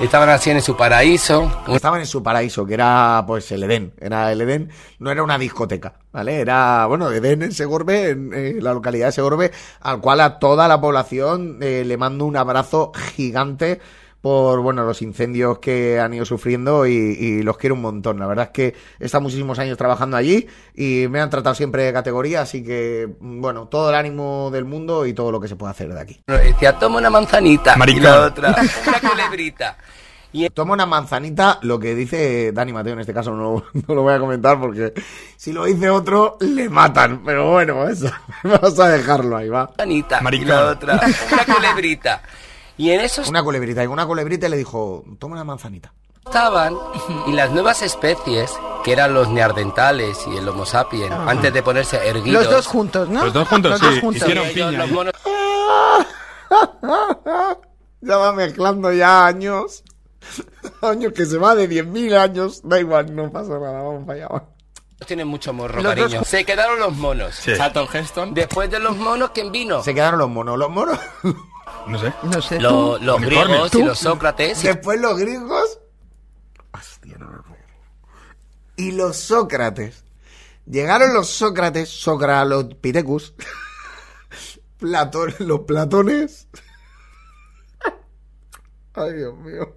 Estaban 0.00 0.28
así 0.30 0.50
en 0.50 0.60
su 0.62 0.76
paraíso. 0.76 1.50
Estaban 1.68 2.00
en 2.00 2.06
su 2.06 2.22
paraíso, 2.22 2.66
que 2.66 2.74
era 2.74 3.22
pues 3.26 3.52
el 3.52 3.62
Edén. 3.62 3.92
Era 4.00 4.32
el 4.32 4.40
Edén, 4.40 4.70
no 4.98 5.10
era 5.10 5.22
una 5.22 5.38
discoteca, 5.38 5.94
¿vale? 6.12 6.40
Era, 6.40 6.86
bueno, 6.86 7.10
Edén 7.12 7.42
en 7.42 7.52
Segorbe, 7.52 8.10
en 8.10 8.32
eh, 8.34 8.56
la 8.60 8.72
localidad 8.72 9.06
de 9.06 9.12
Segorbe, 9.12 9.52
al 9.80 10.00
cual 10.00 10.20
a 10.20 10.38
toda 10.38 10.66
la 10.66 10.80
población 10.80 11.58
eh, 11.62 11.84
le 11.86 11.96
mando 11.96 12.24
un 12.24 12.36
abrazo 12.36 12.92
gigante 13.14 13.80
por, 14.22 14.60
bueno, 14.60 14.84
los 14.84 15.02
incendios 15.02 15.58
que 15.58 15.98
han 16.00 16.14
ido 16.14 16.24
sufriendo 16.24 16.86
y, 16.86 16.92
y 16.92 17.42
los 17.42 17.58
quiero 17.58 17.74
un 17.74 17.82
montón. 17.82 18.18
La 18.20 18.26
verdad 18.26 18.46
es 18.46 18.50
que 18.52 18.74
he 19.00 19.04
estado 19.04 19.22
muchísimos 19.22 19.58
años 19.58 19.76
trabajando 19.76 20.16
allí 20.16 20.46
y 20.74 21.06
me 21.10 21.20
han 21.20 21.28
tratado 21.28 21.54
siempre 21.54 21.82
de 21.82 21.92
categoría, 21.92 22.42
así 22.42 22.62
que, 22.64 23.08
bueno, 23.20 23.66
todo 23.66 23.90
el 23.90 23.96
ánimo 23.96 24.50
del 24.52 24.64
mundo 24.64 25.04
y 25.04 25.12
todo 25.12 25.32
lo 25.32 25.40
que 25.40 25.48
se 25.48 25.56
puede 25.56 25.72
hacer 25.72 25.92
de 25.92 26.00
aquí. 26.00 26.22
Decía, 26.26 26.78
toma 26.78 26.98
una 26.98 27.10
manzanita. 27.10 27.76
Maricón. 27.76 28.02
Y 28.02 28.04
la 28.04 28.20
otra, 28.20 28.56
una 28.86 29.00
culebrita. 29.10 29.76
Y 30.34 30.48
Toma 30.48 30.72
una 30.72 30.86
manzanita, 30.86 31.58
lo 31.60 31.78
que 31.78 31.94
dice 31.94 32.52
Dani 32.52 32.72
Mateo 32.72 32.94
en 32.94 33.00
este 33.00 33.12
caso 33.12 33.34
no, 33.34 33.64
no 33.86 33.94
lo 33.94 34.02
voy 34.02 34.14
a 34.14 34.18
comentar 34.18 34.58
porque 34.58 34.94
si 35.36 35.52
lo 35.52 35.66
dice 35.66 35.90
otro 35.90 36.38
le 36.40 36.70
matan, 36.70 37.22
pero 37.22 37.50
bueno, 37.50 37.86
eso, 37.86 38.10
vamos 38.42 38.78
a 38.80 38.88
dejarlo 38.88 39.36
ahí, 39.36 39.50
va. 39.50 39.66
manzanita. 39.66 40.22
Maricón. 40.22 40.46
Y 40.46 40.50
la 40.50 40.66
otra, 40.70 41.00
una 41.32 41.54
culebrita. 41.54 42.22
Y 42.76 42.90
en 42.90 43.00
eso 43.00 43.22
Una 43.28 43.42
culebrita, 43.42 43.84
y 43.84 43.86
una 43.86 44.06
culebrita 44.06 44.48
le 44.48 44.56
dijo, 44.56 45.04
toma 45.18 45.34
una 45.34 45.44
manzanita. 45.44 45.92
estaban 46.24 46.76
y 47.26 47.32
las 47.32 47.50
nuevas 47.50 47.82
especies, 47.82 48.52
que 48.84 48.92
eran 48.92 49.14
los 49.14 49.28
neandertales 49.28 50.18
y 50.26 50.36
el 50.36 50.48
Homo 50.48 50.66
sapiens, 50.66 51.12
antes 51.12 51.52
de 51.52 51.62
ponerse 51.62 51.96
erguidos. 52.08 52.44
Los 52.44 52.52
dos 52.52 52.66
juntos, 52.66 53.08
¿no? 53.08 53.24
Los 53.24 53.32
dos 53.32 53.48
juntos, 53.48 53.70
Los 53.72 53.80
sí, 53.80 53.86
dos 53.86 54.00
juntos. 54.00 54.22
hicieron 54.22 54.44
ellos, 54.46 54.68
piña, 54.70 54.78
los 54.78 54.90
¿eh? 54.90 54.92
monos 54.92 55.12
Ya 58.00 58.16
va 58.16 58.32
mezclando 58.32 58.92
ya 58.92 59.26
años, 59.26 59.84
años 60.82 61.12
que 61.12 61.24
se 61.24 61.38
va 61.38 61.54
de 61.54 61.68
10.000 61.68 62.16
años, 62.16 62.60
da 62.64 62.80
igual, 62.80 63.14
no 63.14 63.30
pasa 63.30 63.58
nada, 63.58 63.82
vamos 63.82 64.04
para 64.06 64.26
allá. 64.26 64.44
tienen 65.06 65.28
mucho 65.28 65.52
morro, 65.52 65.80
Los 65.80 65.94
dos 65.94 66.04
cariño. 66.06 66.24
Se 66.24 66.44
quedaron 66.44 66.80
los 66.80 66.96
monos. 66.96 67.34
Sí. 67.36 67.52
Después 68.32 68.70
de 68.70 68.80
los 68.80 68.96
monos, 68.96 69.30
¿quién 69.30 69.52
vino? 69.52 69.82
Se 69.84 69.94
quedaron 69.94 70.18
los 70.18 70.30
monos, 70.30 70.58
los 70.58 70.70
monos. 70.70 70.98
No 71.86 71.98
sé. 71.98 72.12
No 72.22 72.42
sé. 72.42 72.60
Lo- 72.60 72.98
los 72.98 73.20
griegos 73.20 73.70
¿Tú? 73.70 73.80
y 73.80 73.84
los 73.84 73.98
Sócrates. 73.98 74.62
y 74.64 74.68
Después 74.68 75.00
los 75.00 75.18
griegos. 75.18 75.78
Hostia, 76.72 77.16
no 77.18 77.26
puedo. 77.42 77.62
Y 78.76 78.92
los 78.92 79.16
Sócrates. 79.16 80.04
Llegaron 80.66 81.12
los 81.12 81.28
Sócrates, 81.28 81.88
Socralopithecus. 81.88 83.34
Platón, 84.78 85.34
los 85.40 85.60
platones. 85.60 86.48
Ay, 88.94 89.12
Dios 89.14 89.36
mío. 89.38 89.74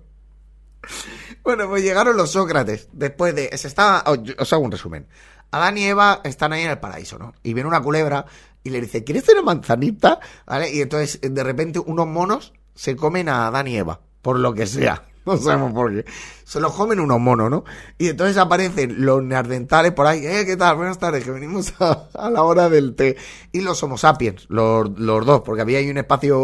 Bueno, 1.44 1.68
pues 1.70 1.84
llegaron 1.84 2.18
los 2.18 2.32
Sócrates. 2.32 2.90
Después 2.92 3.34
de. 3.36 3.56
Se 3.58 3.68
estaba. 3.68 4.04
Os, 4.08 4.20
os 4.38 4.54
hago 4.54 4.64
un 4.64 4.72
resumen. 4.72 5.08
Adán 5.52 5.78
y 5.78 5.86
Eva 5.86 6.22
están 6.24 6.54
ahí 6.54 6.64
en 6.64 6.72
el 6.72 6.80
paraíso, 6.80 7.18
¿no? 7.18 7.34
Y 7.44 7.54
viene 7.54 7.70
una 7.70 7.82
culebra 7.82 8.26
y 8.66 8.72
le 8.72 8.82
dice, 8.82 9.04
¿quieres 9.04 9.24
tener 9.24 9.44
manzanita? 9.44 10.20
¿Vale? 10.48 10.74
Y 10.74 10.82
entonces, 10.82 11.20
de 11.22 11.44
repente, 11.44 11.78
unos 11.80 12.08
monos 12.08 12.52
se 12.74 12.96
comen 12.96 13.30
a 13.30 13.48
Adán 13.48 13.68
y 13.68 13.78
Eva. 13.78 14.02
Por 14.24 14.40
lo 14.40 14.54
que 14.54 14.66
sea. 14.66 15.04
No 15.26 15.38
sabemos 15.38 15.74
por 15.74 15.92
qué. 15.92 16.06
Se 16.44 16.60
los 16.60 16.72
comen 16.74 17.00
unos 17.00 17.20
monos, 17.20 17.50
¿no? 17.50 17.64
Y 17.98 18.10
entonces 18.10 18.38
aparecen 18.38 19.04
los 19.04 19.24
neandertales 19.24 19.92
por 19.94 20.06
ahí. 20.06 20.24
Eh, 20.24 20.44
¿qué 20.46 20.56
tal? 20.56 20.76
Buenas 20.76 21.00
tardes, 21.00 21.24
que 21.24 21.32
venimos 21.32 21.74
a, 21.80 22.30
la 22.30 22.44
hora 22.44 22.70
del 22.70 22.94
té. 22.94 23.18
Y 23.52 23.62
los 23.62 23.82
Homo 23.82 23.98
sapiens, 23.98 24.46
los, 24.50 24.88
los 25.00 25.26
dos, 25.26 25.42
porque 25.42 25.64
había 25.64 25.80
ahí 25.80 25.90
un 25.90 25.98
espacio, 25.98 26.40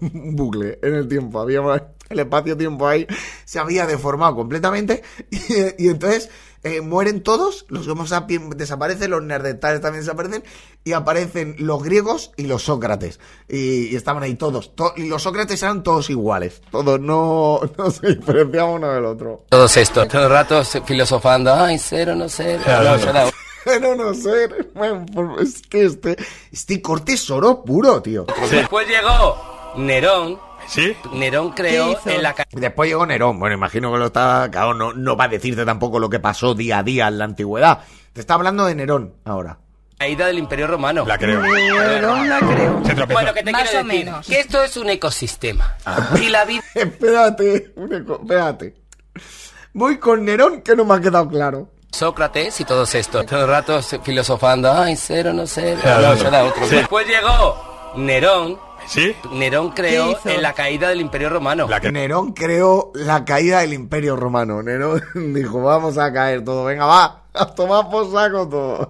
un 0.00 0.34
bucle 0.34 0.80
en 0.82 0.94
el 0.94 1.06
tiempo. 1.06 1.38
Había 1.38 1.60
el 2.08 2.20
espacio-tiempo 2.20 2.86
ahí 2.86 3.06
se 3.44 3.58
había 3.58 3.86
deformado 3.86 4.34
completamente. 4.34 5.02
Y 5.78 5.88
entonces 5.88 6.28
eh, 6.66 6.80
mueren 6.80 7.22
todos, 7.22 7.64
los 7.68 7.86
Homo 7.88 8.06
sapiens 8.06 8.56
desaparecen, 8.56 9.10
los 9.10 9.22
neandertales 9.22 9.80
también 9.80 10.04
desaparecen. 10.04 10.44
Y 10.84 10.92
aparecen 10.92 11.56
los 11.58 11.82
griegos 11.82 12.32
y 12.36 12.44
los 12.46 12.62
Sócrates. 12.62 13.18
Y, 13.48 13.88
y 13.88 13.96
estaban 13.96 14.22
ahí 14.22 14.34
todos. 14.34 14.74
To- 14.74 14.92
y 14.96 15.08
los 15.08 15.22
Sócrates 15.22 15.62
eran 15.62 15.82
todos 15.82 16.10
iguales. 16.10 16.60
Todos 16.70 17.00
no, 17.00 17.60
no 17.78 17.90
se 17.90 18.14
diferenciaban 18.14 18.74
uno 18.74 18.92
del 18.92 19.04
otro. 19.04 19.44
Todos 19.48 19.76
estos, 19.76 20.06
todo 20.08 20.24
el 20.24 20.30
rato 20.30 20.62
filosofando, 20.64 21.54
ay, 21.54 21.78
cero, 21.78 22.14
no 22.14 22.28
sé. 22.28 22.58
no, 23.80 23.94
no 23.96 24.14
sé, 24.14 24.48
es 25.40 25.62
que 25.68 25.84
este, 25.86 26.16
este 26.52 26.80
corte 26.80 27.14
es 27.14 27.30
oro 27.30 27.64
puro, 27.64 28.00
tío. 28.02 28.26
Después 28.50 28.86
llegó 28.88 29.74
Nerón. 29.76 30.45
¿Sí? 30.68 30.96
Nerón 31.12 31.50
creó 31.52 31.98
en 32.06 32.22
la 32.22 32.34
Después 32.52 32.88
llegó 32.88 33.06
Nerón. 33.06 33.38
Bueno, 33.38 33.54
imagino 33.54 33.92
que 33.92 33.98
lo 33.98 34.06
está. 34.06 34.48
Claro, 34.50 34.74
no, 34.74 34.92
no 34.92 35.16
va 35.16 35.24
a 35.24 35.28
decirte 35.28 35.64
tampoco 35.64 35.98
lo 35.98 36.08
que 36.10 36.18
pasó 36.20 36.54
día 36.54 36.78
a 36.78 36.82
día 36.82 37.08
en 37.08 37.18
la 37.18 37.24
antigüedad. 37.24 37.80
Te 38.12 38.20
está 38.20 38.34
hablando 38.34 38.64
de 38.66 38.74
Nerón 38.74 39.14
ahora. 39.24 39.58
caída 39.98 40.26
del 40.26 40.38
Imperio 40.38 40.66
Romano. 40.66 41.04
La 41.06 41.18
creo. 41.18 41.40
Nerón 41.42 42.28
la 42.28 42.38
creo. 42.40 42.82
Se 42.84 42.94
tropezó. 42.94 43.18
Bueno, 43.20 43.34
que 43.34 43.42
te 43.42 43.52
Más 43.52 43.62
quiero 43.62 43.80
o 43.80 43.84
decir 43.84 44.04
menos. 44.06 44.26
que 44.26 44.40
esto 44.40 44.62
es 44.62 44.76
un 44.76 44.88
ecosistema. 44.90 45.76
Y 46.20 46.28
la 46.28 46.44
vida 46.44 46.62
Espérate, 46.74 47.72
espérate. 47.76 48.74
Voy 49.72 49.98
con 49.98 50.24
Nerón, 50.24 50.62
que 50.62 50.74
no 50.74 50.84
me 50.84 50.94
ha 50.94 51.00
quedado 51.00 51.28
claro. 51.28 51.68
Sócrates 51.92 52.60
y 52.60 52.64
todos 52.64 52.94
estos, 52.94 53.24
todo 53.24 53.42
el 53.42 53.48
rato 53.48 53.80
filosofando, 53.82 54.70
ay, 54.70 54.96
cero, 54.96 55.32
no 55.32 55.46
sé. 55.46 55.76
Claro, 55.80 56.08
no, 56.08 56.16
será 56.16 56.44
otro. 56.44 56.66
sí. 56.66 56.76
Después 56.76 57.06
llegó 57.06 57.92
Nerón. 57.96 58.58
¿Sí? 58.86 59.14
Nerón 59.32 59.70
creó 59.70 60.16
en 60.24 60.42
la 60.42 60.52
caída 60.52 60.88
del 60.88 61.00
Imperio 61.00 61.28
Romano. 61.28 61.66
La 61.68 61.80
que... 61.80 61.90
Nerón 61.92 62.32
creó 62.32 62.92
la 62.94 63.24
caída 63.24 63.60
del 63.60 63.72
Imperio 63.72 64.16
Romano. 64.16 64.62
Nerón 64.62 65.02
dijo, 65.34 65.62
vamos 65.62 65.98
a 65.98 66.12
caer 66.12 66.44
todos. 66.44 66.66
Venga, 66.66 66.86
va, 66.86 67.24
a 67.34 67.46
tomar 67.46 67.90
por 67.90 68.10
saco 68.10 68.48
todos. 68.48 68.88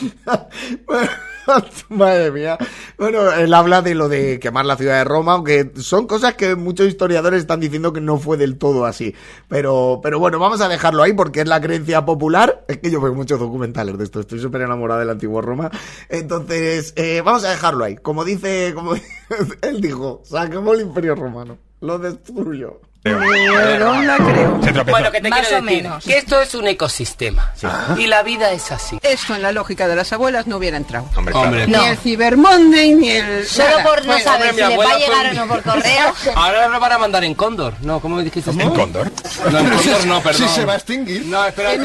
Bueno, 0.86 1.10
Madre 1.88 2.30
mía. 2.30 2.58
Bueno, 2.98 3.32
él 3.32 3.52
habla 3.54 3.82
de 3.82 3.94
lo 3.94 4.08
de 4.08 4.38
quemar 4.38 4.66
la 4.66 4.76
ciudad 4.76 4.98
de 4.98 5.04
Roma, 5.04 5.32
aunque 5.32 5.72
son 5.76 6.06
cosas 6.06 6.34
que 6.34 6.54
muchos 6.54 6.88
historiadores 6.88 7.40
están 7.40 7.60
diciendo 7.60 7.92
que 7.92 8.00
no 8.00 8.18
fue 8.18 8.36
del 8.36 8.58
todo 8.58 8.84
así. 8.84 9.14
Pero, 9.48 10.00
pero 10.02 10.18
bueno, 10.18 10.38
vamos 10.38 10.60
a 10.60 10.68
dejarlo 10.68 11.02
ahí 11.02 11.12
porque 11.12 11.40
es 11.40 11.48
la 11.48 11.60
creencia 11.60 12.04
popular. 12.04 12.64
Es 12.68 12.78
que 12.78 12.90
yo 12.90 13.00
veo 13.00 13.14
muchos 13.14 13.38
documentales 13.38 13.96
de 13.98 14.04
esto, 14.04 14.20
estoy 14.20 14.40
súper 14.40 14.62
enamorado 14.62 15.00
del 15.00 15.10
antiguo 15.10 15.40
Roma. 15.40 15.70
Entonces, 16.08 16.92
eh, 16.96 17.22
vamos 17.24 17.44
a 17.44 17.50
dejarlo 17.50 17.84
ahí. 17.84 17.96
Como 17.96 18.24
dice, 18.24 18.72
como 18.74 18.94
él 19.62 19.80
dijo, 19.80 20.22
saquemos 20.24 20.74
el 20.74 20.86
imperio 20.86 21.14
romano. 21.14 21.58
Lo 21.80 21.98
destruyó. 21.98 22.80
Pero 23.02 24.02
la 24.02 24.16
creo. 24.16 24.60
Se 24.62 24.72
tropezó. 24.72 24.90
Bueno, 24.96 25.12
que 25.12 25.20
te 25.20 25.28
Más 25.30 25.40
quiero 25.40 25.58
o 25.58 25.62
decir 25.62 25.82
menos. 25.82 26.04
que 26.04 26.18
esto 26.18 26.40
es 26.42 26.54
un 26.54 26.66
ecosistema. 26.66 27.52
Y 27.96 28.06
la 28.06 28.22
vida 28.22 28.50
es 28.52 28.70
así. 28.72 28.98
Esto 29.02 29.34
en 29.36 29.42
la 29.42 29.52
lógica 29.52 29.86
de 29.88 29.96
las 29.96 30.12
abuelas 30.12 30.46
no 30.46 30.56
hubiera 30.56 30.76
entrado. 30.76 31.08
Hombre, 31.16 31.32
claro. 31.32 31.46
Hombre, 31.48 31.66
Ni 31.66 31.72
No. 31.72 31.86
el 31.86 31.96
Cyber 31.96 32.36
Monday, 32.36 32.94
ni 32.94 33.10
el... 33.10 33.46
Solo 33.46 33.82
por 33.84 34.00
no 34.04 34.12
Bueno, 34.12 34.24
saber 34.24 34.50
hombre, 34.50 34.64
si 34.66 34.70
mi 34.72 34.76
les 34.76 34.78
va 34.78 34.90
abuela 34.92 34.94
a 34.94 34.98
llegar 34.98 35.26
o 35.26 35.34
no 35.46 35.54
por 35.54 35.62
correo. 35.72 36.14
Ahora 36.34 36.68
lo 36.68 36.80
van 36.80 36.92
a 36.92 36.98
mandar 36.98 37.24
en 37.24 37.34
Cóndor. 37.34 37.74
No, 37.82 38.00
¿cómo 38.00 38.20
dijiste? 38.20 38.50
En 38.50 38.70
Cóndor. 38.70 39.10
No, 39.50 39.58
en 39.58 39.70
Cóndor 39.70 40.06
no, 40.06 40.22
perdón. 40.22 40.38
Si 40.48 40.54
se 40.54 40.64
va 40.64 40.72
a 40.74 40.76
extinguir. 40.76 41.24
No, 41.26 41.44
espérate. 41.46 41.78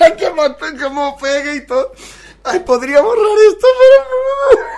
Ay, 0.00 0.12
maten 0.34 0.78
como 0.78 1.16
pegue 1.18 1.56
y 1.56 1.66
todo. 1.66 1.92
Ay, 2.44 2.60
podría 2.60 3.00
borrar 3.00 3.24
esto, 3.48 3.66
pero. 3.78 4.68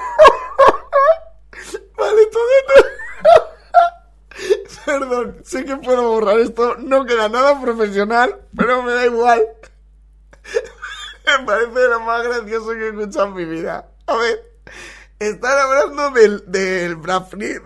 Vale. 2.00 2.22
Perdón, 4.86 5.36
sé 5.44 5.64
que 5.64 5.76
puedo 5.76 6.02
borrar 6.02 6.38
esto. 6.40 6.76
No 6.78 7.04
queda 7.04 7.28
nada 7.28 7.60
profesional, 7.60 8.40
pero 8.56 8.82
me 8.82 8.92
da 8.92 9.06
igual. 9.06 9.46
Me 11.26 11.46
parece 11.46 11.88
lo 11.88 12.00
más 12.00 12.24
gracioso 12.24 12.70
que 12.70 12.86
he 12.86 12.88
escuchado 12.88 13.26
en 13.26 13.34
mi 13.34 13.44
vida. 13.44 13.88
A 14.06 14.16
ver, 14.16 14.50
están 15.20 15.58
hablando 15.58 16.10
del, 16.10 16.42
del 16.50 16.96
Black 16.96 17.28
Friday, 17.28 17.60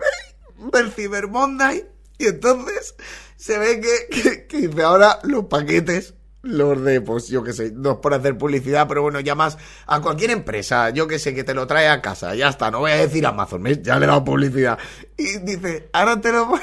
del 0.71 0.91
Cyber 0.91 1.27
Monday, 1.27 1.89
y 2.17 2.27
entonces 2.27 2.95
se 3.37 3.57
ve 3.57 3.81
que, 3.81 4.47
que, 4.47 4.69
que 4.69 4.81
ahora 4.83 5.19
los 5.23 5.45
paquetes, 5.45 6.13
los 6.45 6.81
de, 6.83 7.01
pues 7.01 7.27
yo 7.27 7.43
qué 7.43 7.53
sé, 7.53 7.71
no 7.71 7.91
es 7.91 7.97
por 7.97 8.13
hacer 8.13 8.37
publicidad, 8.37 8.87
pero 8.87 9.01
bueno, 9.01 9.19
llamas 9.19 9.57
a 9.87 10.01
cualquier 10.01 10.31
empresa, 10.31 10.89
yo 10.91 11.07
que 11.07 11.19
sé, 11.19 11.33
que 11.33 11.43
te 11.43 11.53
lo 11.53 11.67
trae 11.67 11.87
a 11.87 12.01
casa, 12.01 12.35
ya 12.35 12.49
está, 12.49 12.71
no 12.71 12.79
voy 12.79 12.91
a 12.91 12.97
decir 12.97 13.25
Amazon, 13.25 13.65
ya 13.81 13.99
le 13.99 14.05
he 14.05 14.07
dado 14.07 14.23
publicidad. 14.23 14.77
Y 15.17 15.39
dice, 15.39 15.89
ahora 15.93 16.21
te 16.21 16.31
lo, 16.31 16.53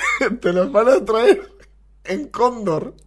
te 0.41 0.53
los 0.53 0.73
van 0.73 0.89
a 0.89 1.05
traer 1.05 1.53
en 2.05 2.29
Cóndor. 2.29 2.95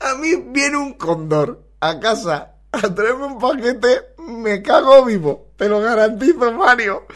A 0.00 0.14
mí 0.14 0.36
viene 0.52 0.76
un 0.76 0.92
cóndor 0.92 1.60
a 1.80 1.98
casa 1.98 2.54
a 2.70 2.94
traerme 2.94 3.26
un 3.26 3.38
paquete, 3.38 4.14
me 4.18 4.62
cago 4.62 5.04
vivo. 5.04 5.48
Te 5.56 5.68
lo 5.68 5.80
garantizo, 5.80 6.52
Mario. 6.52 7.06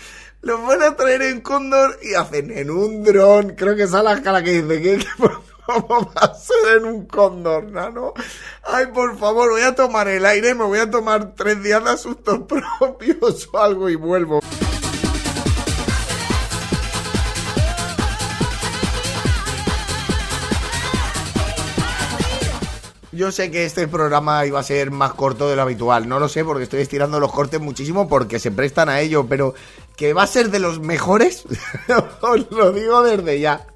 Los 0.41 0.67
van 0.67 0.83
a 0.83 0.97
traer 0.97 1.23
en 1.23 1.41
cóndor 1.41 1.99
y 2.03 2.15
hacen 2.15 2.51
en 2.51 2.71
un 2.71 3.05
dron. 3.05 3.51
Creo 3.51 3.77
que 3.77 3.85
es 3.85 3.93
la 3.93 4.15
escala 4.15 4.43
que 4.43 4.63
dice 4.63 4.83
que 4.83 5.07
¿Cómo 5.67 6.11
va 6.13 6.23
a 6.23 6.35
ser 6.35 6.79
en 6.79 6.87
un 6.87 7.07
cóndor, 7.07 7.65
nano? 7.65 8.15
Ay, 8.65 8.87
por 8.87 9.17
favor, 9.17 9.51
voy 9.51 9.63
a 9.63 9.75
tomar 9.75 10.09
el 10.09 10.27
aire, 10.27 10.55
me 10.55 10.65
voy 10.65 10.81
a 10.81 10.91
tomar 10.91 11.35
tres 11.37 11.63
días 11.63 11.85
de 11.85 11.91
asuntos 11.91 12.41
propios 12.79 13.49
o 13.53 13.59
algo 13.59 13.89
y 13.89 13.95
vuelvo. 13.95 14.41
Yo 23.13 23.31
sé 23.31 23.51
que 23.51 23.67
este 23.67 23.87
programa 23.87 24.45
iba 24.47 24.59
a 24.59 24.63
ser 24.63 24.91
más 24.91 25.13
corto 25.13 25.49
de 25.49 25.55
lo 25.55 25.63
habitual, 25.63 26.09
no 26.09 26.19
lo 26.19 26.31
sé 26.31 26.45
porque 26.45 26.65
estoy 26.65 26.81
estirando 26.81 27.21
los 27.21 27.31
cortes 27.31 27.61
muchísimo 27.61 28.09
porque 28.09 28.39
se 28.39 28.51
prestan 28.51 28.89
a 28.89 29.01
ello, 29.01 29.27
pero 29.29 29.55
que 29.97 30.15
va 30.15 30.23
a 30.23 30.27
ser 30.27 30.51
de 30.51 30.59
los 30.59 30.81
mejores, 30.81 31.45
os 32.23 32.51
lo 32.51 32.73
digo 32.73 33.03
desde 33.03 33.39
ya. 33.39 33.72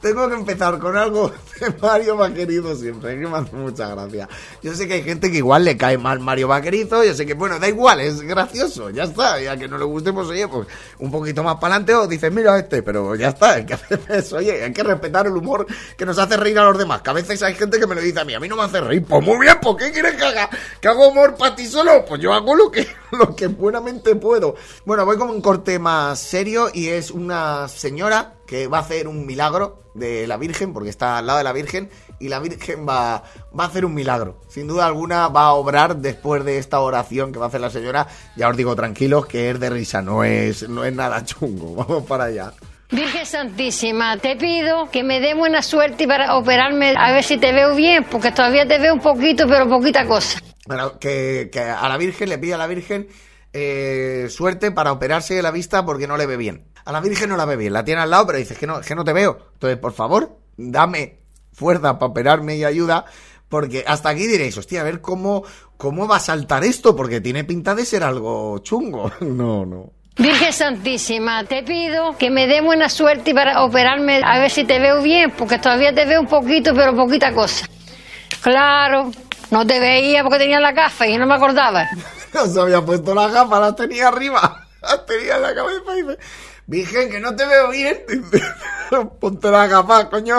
Tengo 0.00 0.28
que 0.28 0.34
empezar 0.34 0.78
con 0.78 0.96
algo 0.96 1.30
de 1.60 1.70
Mario 1.80 2.16
Vaquerizo 2.16 2.74
siempre, 2.74 3.18
que 3.18 3.26
me 3.26 3.36
hace 3.36 3.54
mucha 3.54 3.88
gracia. 3.88 4.28
Yo 4.62 4.74
sé 4.74 4.88
que 4.88 4.94
hay 4.94 5.02
gente 5.02 5.30
que 5.30 5.38
igual 5.38 5.64
le 5.64 5.76
cae 5.76 5.98
mal 5.98 6.20
Mario 6.20 6.48
Vaquerizo, 6.48 7.04
yo 7.04 7.14
sé 7.14 7.26
que, 7.26 7.34
bueno, 7.34 7.58
da 7.58 7.68
igual, 7.68 8.00
es 8.00 8.20
gracioso, 8.22 8.90
ya 8.90 9.04
está. 9.04 9.40
Y 9.42 9.46
a 9.46 9.56
que 9.56 9.68
no 9.68 9.78
le 9.78 9.84
guste, 9.84 10.12
pues 10.12 10.28
oye, 10.28 10.48
pues 10.48 10.66
un 10.98 11.10
poquito 11.10 11.42
más 11.42 11.56
para 11.56 11.74
adelante 11.74 11.94
o 11.94 12.06
dices, 12.06 12.32
mira 12.32 12.58
este, 12.58 12.82
pero 12.82 13.14
ya 13.14 13.28
está, 13.28 13.54
hay 13.54 13.66
que 13.66 13.74
hacer 13.74 14.00
eso, 14.08 14.36
oye, 14.36 14.64
hay 14.64 14.72
que 14.72 14.82
respetar 14.82 15.26
el 15.26 15.36
humor 15.36 15.66
que 15.96 16.06
nos 16.06 16.18
hace 16.18 16.36
reír 16.36 16.58
a 16.58 16.64
los 16.64 16.78
demás. 16.78 17.02
Que 17.02 17.10
a 17.10 17.14
veces 17.14 17.42
hay 17.42 17.54
gente 17.54 17.78
que 17.78 17.86
me 17.86 17.94
lo 17.94 18.00
dice 18.00 18.20
a 18.20 18.24
mí, 18.24 18.34
a 18.34 18.40
mí 18.40 18.48
no 18.48 18.56
me 18.56 18.62
hace 18.62 18.80
reír, 18.80 19.04
pues 19.04 19.24
muy 19.24 19.38
bien, 19.38 19.58
¿por 19.60 19.76
qué 19.76 19.90
quieres 19.92 20.14
que 20.14 20.24
haga? 20.24 20.48
¿Que 20.80 20.88
hago 20.88 21.08
humor 21.08 21.36
para 21.36 21.54
ti 21.54 21.66
solo? 21.66 22.04
Pues 22.06 22.20
yo 22.20 22.32
hago 22.32 22.54
lo 22.54 22.70
que, 22.70 22.86
lo 23.18 23.34
que 23.34 23.46
buenamente 23.48 24.14
puedo. 24.16 24.54
Bueno, 24.84 25.04
voy 25.04 25.16
con 25.16 25.30
un 25.30 25.40
corte 25.40 25.78
más 25.78 26.18
serio 26.18 26.68
y 26.72 26.88
es 26.88 27.10
una 27.10 27.68
señora 27.68 28.34
que 28.46 28.66
va 28.66 28.78
a 28.78 28.80
hacer 28.82 29.08
un 29.08 29.26
milagro 29.26 29.80
de 29.94 30.26
la 30.26 30.36
Virgen, 30.36 30.72
porque 30.72 30.90
está 30.90 31.18
al 31.18 31.26
lado 31.26 31.38
de 31.38 31.44
la 31.44 31.52
Virgen, 31.52 31.90
y 32.18 32.28
la 32.28 32.38
Virgen 32.38 32.86
va, 32.88 33.14
a 33.16 33.24
hacer 33.58 33.84
un 33.84 33.94
milagro. 33.94 34.40
Sin 34.48 34.66
duda 34.66 34.86
alguna 34.86 35.28
va 35.28 35.46
a 35.46 35.52
obrar 35.52 35.96
después 35.96 36.44
de 36.44 36.58
esta 36.58 36.80
oración 36.80 37.32
que 37.32 37.38
va 37.38 37.46
a 37.46 37.48
hacer 37.48 37.60
la 37.60 37.70
señora. 37.70 38.06
Ya 38.36 38.48
os 38.48 38.56
digo, 38.56 38.74
tranquilos, 38.76 39.26
que 39.26 39.50
es 39.50 39.60
de 39.60 39.70
risa, 39.70 40.02
no 40.02 40.24
es, 40.24 40.68
no 40.68 40.84
es 40.84 40.94
nada 40.94 41.24
chungo. 41.24 41.74
Vamos 41.86 42.04
para 42.04 42.24
allá. 42.24 42.52
Virgen 42.90 43.24
Santísima, 43.24 44.16
te 44.16 44.34
pido 44.34 44.90
que 44.90 45.04
me 45.04 45.20
dé 45.20 45.34
buena 45.34 45.62
suerte 45.62 46.08
para 46.08 46.36
operarme, 46.36 46.92
a 46.98 47.12
ver 47.12 47.22
si 47.22 47.38
te 47.38 47.52
veo 47.52 47.76
bien, 47.76 48.04
porque 48.10 48.32
todavía 48.32 48.66
te 48.66 48.80
veo 48.80 48.94
un 48.94 49.00
poquito, 49.00 49.46
pero 49.46 49.68
poquita 49.68 50.04
cosa. 50.06 50.40
Que, 51.00 51.48
que 51.52 51.60
a 51.60 51.88
la 51.88 51.96
Virgen 51.96 52.28
le 52.28 52.38
pide 52.38 52.54
a 52.54 52.58
la 52.58 52.66
Virgen 52.66 53.08
eh, 53.52 54.28
suerte 54.30 54.70
para 54.70 54.92
operarse 54.92 55.34
de 55.34 55.42
la 55.42 55.50
vista 55.50 55.84
porque 55.84 56.06
no 56.06 56.16
le 56.16 56.26
ve 56.26 56.36
bien. 56.36 56.66
A 56.84 56.92
la 56.92 57.00
Virgen 57.00 57.28
no 57.28 57.36
la 57.36 57.44
ve 57.44 57.56
bien, 57.56 57.72
la 57.72 57.84
tiene 57.84 58.00
al 58.00 58.10
lado, 58.10 58.26
pero 58.26 58.38
dices 58.38 58.56
que 58.58 58.66
no, 58.66 58.80
que 58.80 58.94
no 58.94 59.04
te 59.04 59.12
veo. 59.12 59.38
Entonces, 59.54 59.78
por 59.78 59.92
favor, 59.92 60.38
dame 60.56 61.18
fuerza 61.52 61.98
para 61.98 62.10
operarme 62.10 62.56
y 62.56 62.64
ayuda. 62.64 63.04
Porque 63.48 63.84
hasta 63.86 64.10
aquí 64.10 64.28
diréis, 64.28 64.56
hostia, 64.56 64.80
a 64.80 64.84
ver 64.84 65.00
cómo, 65.00 65.42
cómo 65.76 66.06
va 66.06 66.16
a 66.16 66.20
saltar 66.20 66.62
esto, 66.62 66.94
porque 66.94 67.20
tiene 67.20 67.42
pinta 67.42 67.74
de 67.74 67.84
ser 67.84 68.04
algo 68.04 68.58
chungo. 68.58 69.10
No, 69.20 69.66
no. 69.66 69.92
Virgen 70.16 70.52
Santísima, 70.52 71.44
te 71.44 71.62
pido 71.62 72.16
que 72.16 72.30
me 72.30 72.46
dé 72.46 72.60
buena 72.60 72.88
suerte 72.88 73.34
para 73.34 73.64
operarme, 73.64 74.20
a 74.22 74.38
ver 74.38 74.50
si 74.50 74.64
te 74.64 74.78
veo 74.78 75.02
bien, 75.02 75.32
porque 75.36 75.58
todavía 75.58 75.94
te 75.94 76.04
veo 76.04 76.20
un 76.20 76.26
poquito, 76.26 76.74
pero 76.74 76.94
poquita 76.94 77.32
cosa. 77.32 77.66
Claro, 78.42 79.10
no 79.50 79.66
te 79.66 79.80
veía 79.80 80.22
porque 80.22 80.38
tenía 80.38 80.60
la 80.60 80.72
gafa 80.72 81.06
y 81.06 81.18
no 81.18 81.26
me 81.26 81.34
acordaba. 81.34 81.88
No 82.32 82.46
se 82.46 82.60
había 82.60 82.80
puesto 82.80 83.12
la 83.12 83.26
gafa, 83.26 83.58
la 83.58 83.74
tenía 83.74 84.06
arriba. 84.06 84.64
Las 84.80 85.04
tenía 85.04 85.34
en 85.34 85.42
la 85.42 85.52
cabeza 85.52 85.98
y 85.98 86.02
dice, 86.02 86.18
Virgen, 86.66 87.10
que 87.10 87.18
no 87.18 87.34
te 87.34 87.44
veo 87.44 87.70
bien. 87.70 88.04
Ponte 89.20 89.50
la 89.50 89.66
gafa, 89.66 90.08
coño. 90.08 90.36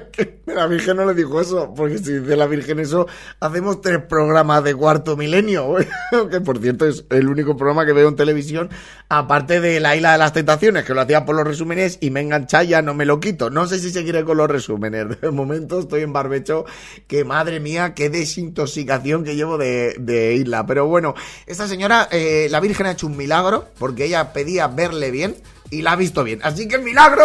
La 0.46 0.66
Virgen 0.66 0.96
no 0.96 1.06
le 1.06 1.14
dijo 1.14 1.40
eso, 1.40 1.72
porque 1.74 1.98
si 1.98 2.18
dice 2.18 2.36
la 2.36 2.46
Virgen 2.46 2.80
eso, 2.80 3.06
hacemos 3.40 3.80
tres 3.80 4.02
programas 4.02 4.64
de 4.64 4.74
cuarto 4.74 5.16
milenio. 5.16 5.76
Que 6.30 6.40
por 6.40 6.58
cierto 6.58 6.86
es 6.86 7.04
el 7.10 7.28
único 7.28 7.56
programa 7.56 7.86
que 7.86 7.92
veo 7.92 8.08
en 8.08 8.16
televisión, 8.16 8.70
aparte 9.08 9.60
de 9.60 9.80
La 9.80 9.96
Isla 9.96 10.12
de 10.12 10.18
las 10.18 10.32
Tentaciones, 10.32 10.84
que 10.84 10.94
lo 10.94 11.00
hacía 11.00 11.24
por 11.24 11.34
los 11.34 11.46
resúmenes 11.46 11.98
y 12.00 12.10
me 12.10 12.20
engancha 12.20 12.62
ya 12.62 12.82
no 12.82 12.94
me 12.94 13.06
lo 13.06 13.18
quito. 13.18 13.50
No 13.50 13.66
sé 13.66 13.78
si 13.78 13.90
seguiré 13.90 14.24
con 14.24 14.36
los 14.36 14.48
resúmenes. 14.48 15.20
De 15.20 15.30
momento 15.30 15.80
estoy 15.80 16.02
en 16.02 16.12
barbecho, 16.12 16.64
que 17.06 17.24
madre 17.24 17.60
mía, 17.60 17.94
qué 17.94 18.10
desintoxicación 18.10 19.24
que 19.24 19.36
llevo 19.36 19.58
de, 19.58 20.36
Isla. 20.38 20.66
Pero 20.66 20.86
bueno, 20.86 21.14
esta 21.46 21.66
señora, 21.66 22.08
eh, 22.10 22.48
la 22.50 22.60
Virgen 22.60 22.86
ha 22.86 22.92
hecho 22.92 23.06
un 23.06 23.16
milagro, 23.16 23.68
porque 23.78 24.04
ella 24.04 24.32
pedía 24.32 24.68
verle 24.68 25.10
bien 25.10 25.36
y 25.70 25.82
la 25.82 25.92
ha 25.92 25.96
visto 25.96 26.24
bien. 26.24 26.40
Así 26.42 26.68
que 26.68 26.78
milagro 26.78 27.22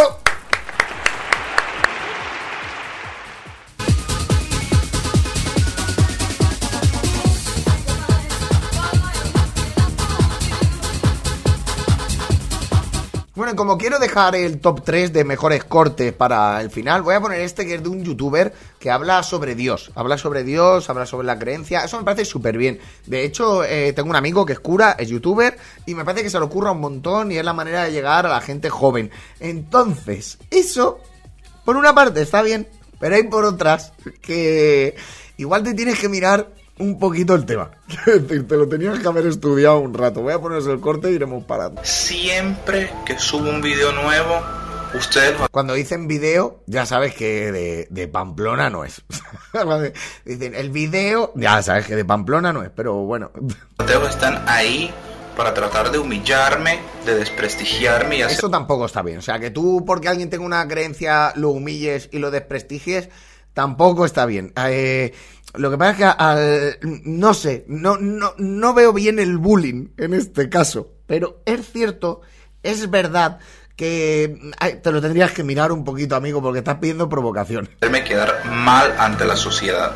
Como 13.56 13.78
quiero 13.78 13.98
dejar 13.98 14.36
el 14.36 14.60
top 14.60 14.84
3 14.84 15.14
de 15.14 15.24
mejores 15.24 15.64
cortes 15.64 16.12
para 16.12 16.60
el 16.60 16.70
final, 16.70 17.02
voy 17.02 17.16
a 17.16 17.22
poner 17.22 17.40
este 17.40 17.66
que 17.66 17.76
es 17.76 17.84
de 17.84 17.88
un 17.88 18.04
youtuber 18.04 18.54
que 18.78 18.92
habla 18.92 19.24
sobre 19.24 19.56
Dios. 19.56 19.92
Habla 19.96 20.18
sobre 20.18 20.44
Dios, 20.44 20.90
habla 20.90 21.06
sobre 21.06 21.26
la 21.28 21.40
creencia. 21.40 21.86
Eso 21.86 21.98
me 21.98 22.04
parece 22.04 22.26
súper 22.26 22.58
bien. 22.58 22.80
De 23.06 23.24
hecho, 23.24 23.64
eh, 23.64 23.94
tengo 23.94 24.10
un 24.10 24.18
amigo 24.18 24.46
que 24.46 24.54
es 24.54 24.60
cura, 24.60 24.98
es 25.00 25.08
youtuber, 25.08 25.58
y 25.86 25.96
me 25.96 26.04
parece 26.04 26.24
que 26.24 26.30
se 26.30 26.40
le 26.40 26.46
ocurra 26.46 26.72
un 26.72 26.82
montón 26.82 27.32
y 27.32 27.38
es 27.38 27.46
la 27.46 27.54
manera 27.54 27.86
de 27.86 27.92
llegar 27.92 28.26
a 28.26 28.30
la 28.30 28.42
gente 28.42 28.70
joven. 28.70 29.12
Entonces, 29.40 30.40
eso, 30.52 31.00
por 31.64 31.78
una 31.78 31.96
parte 31.96 32.22
está 32.22 32.42
bien, 32.42 32.68
pero 33.00 33.16
hay 33.16 33.24
por 33.24 33.46
otras 33.46 33.94
que 34.22 34.96
igual 35.38 35.64
te 35.64 35.74
tienes 35.74 36.00
que 36.00 36.10
mirar 36.10 36.50
un 36.80 37.00
poquito 37.00 37.36
el 37.36 37.46
tema. 37.46 37.72
Quiero 37.88 38.20
decir, 38.20 38.48
te 38.48 38.56
lo 38.56 38.68
tenías 38.68 39.00
que 39.00 39.08
haber 39.08 39.26
estudiado 39.28 39.80
un 39.80 39.94
rato. 39.94 40.22
Voy 40.22 40.34
a 40.34 40.40
ponerse 40.40 40.72
el 40.72 40.80
corte 40.80 41.12
y 41.12 41.16
iremos 41.16 41.44
parando. 41.44 41.82
Siempre 41.84 42.92
que 43.06 43.18
subo 43.18 43.50
un 43.50 43.62
video 43.62 43.92
nuevo, 43.92 44.42
ustedes 44.94 45.36
Cuando 45.52 45.74
dicen 45.74 46.08
video, 46.08 46.62
ya 46.66 46.86
sabes 46.86 47.14
que 47.14 47.52
de, 47.52 47.88
de 47.90 48.08
Pamplona 48.08 48.70
no 48.70 48.86
es. 48.86 49.02
dicen 50.26 50.56
el 50.56 50.70
video, 50.70 51.32
ya 51.36 51.62
sabes 51.62 51.86
que 51.86 51.96
de 51.96 52.06
Pamplona 52.06 52.54
no 52.54 52.64
es, 52.64 52.70
pero 52.76 52.94
bueno. 52.96 53.32
ateos 53.78 54.10
están 54.10 54.44
ahí 54.48 54.92
para 55.38 55.54
tratar 55.54 55.92
de 55.92 56.00
humillarme, 56.00 56.80
de 57.06 57.14
desprestigiarme 57.14 58.18
y 58.18 58.22
hacer 58.24 58.40
Eso 58.40 58.50
tampoco 58.50 58.88
está 58.88 59.04
bien. 59.04 59.20
O 59.20 59.22
sea, 59.22 59.38
que 59.40 59.52
tú, 59.52 59.86
porque 59.86 60.10
alguien 60.10 60.32
tenga 60.32 60.44
una 60.44 60.68
creencia, 60.68 61.32
lo 61.36 61.50
humilles 61.50 62.10
y 62.12 62.18
lo 62.18 62.32
desprestigies, 62.32 63.10
tampoco 63.58 64.06
está 64.06 64.28
bien. 64.28 64.54
Eh, 64.56 65.12
lo 65.56 65.72
que 65.72 65.78
pasa 65.80 65.92
es 65.92 65.98
que 65.98 66.04
al- 66.06 66.78
no 67.06 67.34
sé, 67.34 67.66
no, 67.68 67.98
no, 67.98 68.34
no 68.38 68.74
veo 68.76 68.94
bien 68.94 69.18
el 69.18 69.40
bullying 69.40 69.88
en 69.98 70.14
este 70.14 70.48
caso. 70.48 70.92
Pero 71.08 71.42
es 71.44 71.72
cierto, 71.72 72.22
es 72.62 72.88
verdad 72.92 73.40
que 73.76 74.38
te 74.84 74.92
lo 74.92 75.02
tendrías 75.02 75.32
que 75.32 75.44
mirar 75.44 75.72
un 75.72 75.84
poquito, 75.84 76.16
amigo, 76.16 76.40
porque 76.40 76.60
estás 76.60 76.76
pidiendo 76.78 77.10
provocación. 77.10 77.68
hacerme 77.78 78.04
quedar 78.04 78.46
mal 78.46 78.94
ante 79.00 79.26
la 79.26 79.36
sociedad. 79.36 79.92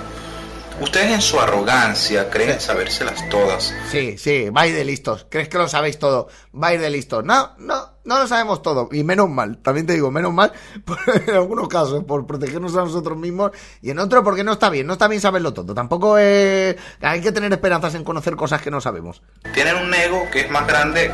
Ustedes 0.79 1.11
en 1.11 1.21
su 1.21 1.39
arrogancia 1.39 2.31
creen 2.31 2.59
sabérselas 2.59 3.29
todas. 3.29 3.75
Sí, 3.91 4.17
sí, 4.17 4.49
vais 4.51 4.73
de 4.73 4.83
listos. 4.83 5.27
¿Crees 5.29 5.49
que 5.49 5.59
lo 5.59 5.67
sabéis 5.67 5.99
todo? 5.99 6.29
Vais 6.51 6.81
de 6.81 6.89
listos. 6.89 7.23
No, 7.23 7.51
no, 7.59 7.90
no 8.03 8.19
lo 8.19 8.27
sabemos 8.27 8.61
todo. 8.61 8.89
Y 8.91 9.03
menos 9.03 9.29
mal, 9.29 9.57
también 9.57 9.85
te 9.85 9.93
digo, 9.93 10.11
menos 10.11 10.33
mal, 10.33 10.51
por- 10.85 10.97
en 11.27 11.35
algunos 11.35 11.67
casos, 11.67 12.03
por 12.03 12.25
protegernos 12.25 12.75
a 12.75 12.81
nosotros 12.81 13.17
mismos. 13.17 13.51
Y 13.81 13.89
en 13.91 13.99
otros, 13.99 14.23
porque 14.23 14.43
no 14.43 14.53
está 14.53 14.69
bien, 14.69 14.87
no 14.87 14.93
está 14.93 15.07
bien 15.07 15.21
saberlo 15.21 15.53
todo. 15.53 15.73
Tampoco 15.73 16.17
eh, 16.19 16.77
hay 17.01 17.21
que 17.21 17.31
tener 17.31 17.51
esperanzas 17.51 17.95
en 17.95 18.03
conocer 18.03 18.35
cosas 18.35 18.61
que 18.61 18.71
no 18.71 18.81
sabemos. 18.81 19.21
Tienen 19.53 19.75
un 19.75 19.93
ego 19.93 20.23
que 20.31 20.41
es 20.41 20.51
más 20.51 20.67
grande 20.67 21.11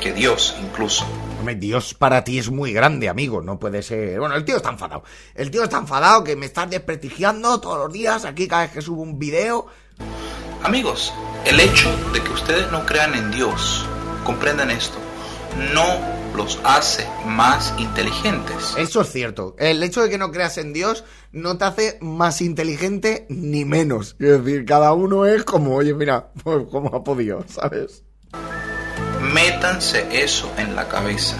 que 0.00 0.12
Dios 0.14 0.56
incluso. 0.62 1.04
Hombre, 1.38 1.54
Dios 1.56 1.92
para 1.94 2.24
ti 2.24 2.38
es 2.38 2.50
muy 2.50 2.72
grande, 2.72 3.08
amigo. 3.08 3.42
No 3.42 3.58
puede 3.58 3.82
ser. 3.82 4.18
Bueno, 4.18 4.34
el 4.34 4.44
tío 4.46 4.56
está 4.56 4.70
enfadado. 4.70 5.02
El 5.34 5.50
tío 5.50 5.62
está 5.64 5.76
enfadado 5.78 6.24
que 6.24 6.36
me 6.36 6.46
estás 6.46 6.70
desprestigiando 6.70 7.60
todos 7.60 7.78
los 7.78 7.92
días 7.92 8.24
aquí 8.24 8.48
cada 8.48 8.62
vez 8.62 8.72
que 8.72 8.80
subo 8.82 9.02
un 9.02 9.18
video. 9.18 9.66
Amigos, 10.62 11.12
el 11.46 11.58
hecho 11.60 11.90
de 12.12 12.22
que 12.22 12.30
ustedes 12.32 12.70
no 12.70 12.84
crean 12.84 13.14
en 13.14 13.30
Dios, 13.30 13.86
comprendan 14.24 14.70
esto, 14.70 14.98
no 15.74 15.84
los 16.36 16.58
hace 16.64 17.06
más 17.26 17.74
inteligentes. 17.78 18.74
Eso 18.78 19.00
es 19.02 19.10
cierto. 19.12 19.54
El 19.58 19.82
hecho 19.82 20.02
de 20.02 20.10
que 20.10 20.18
no 20.18 20.30
creas 20.30 20.58
en 20.58 20.72
Dios 20.72 21.04
no 21.32 21.58
te 21.58 21.64
hace 21.64 21.98
más 22.00 22.40
inteligente 22.40 23.26
ni 23.28 23.64
menos. 23.64 24.16
Es 24.18 24.44
decir, 24.44 24.64
cada 24.64 24.92
uno 24.92 25.26
es 25.26 25.44
como, 25.44 25.74
oye, 25.76 25.94
mira, 25.94 26.30
pues 26.44 26.66
como 26.70 26.94
ha 26.96 27.04
podido, 27.04 27.44
¿sabes? 27.48 28.02
Métanse 29.32 30.06
eso 30.24 30.50
en 30.56 30.74
la 30.76 30.88
cabeza. 30.88 31.36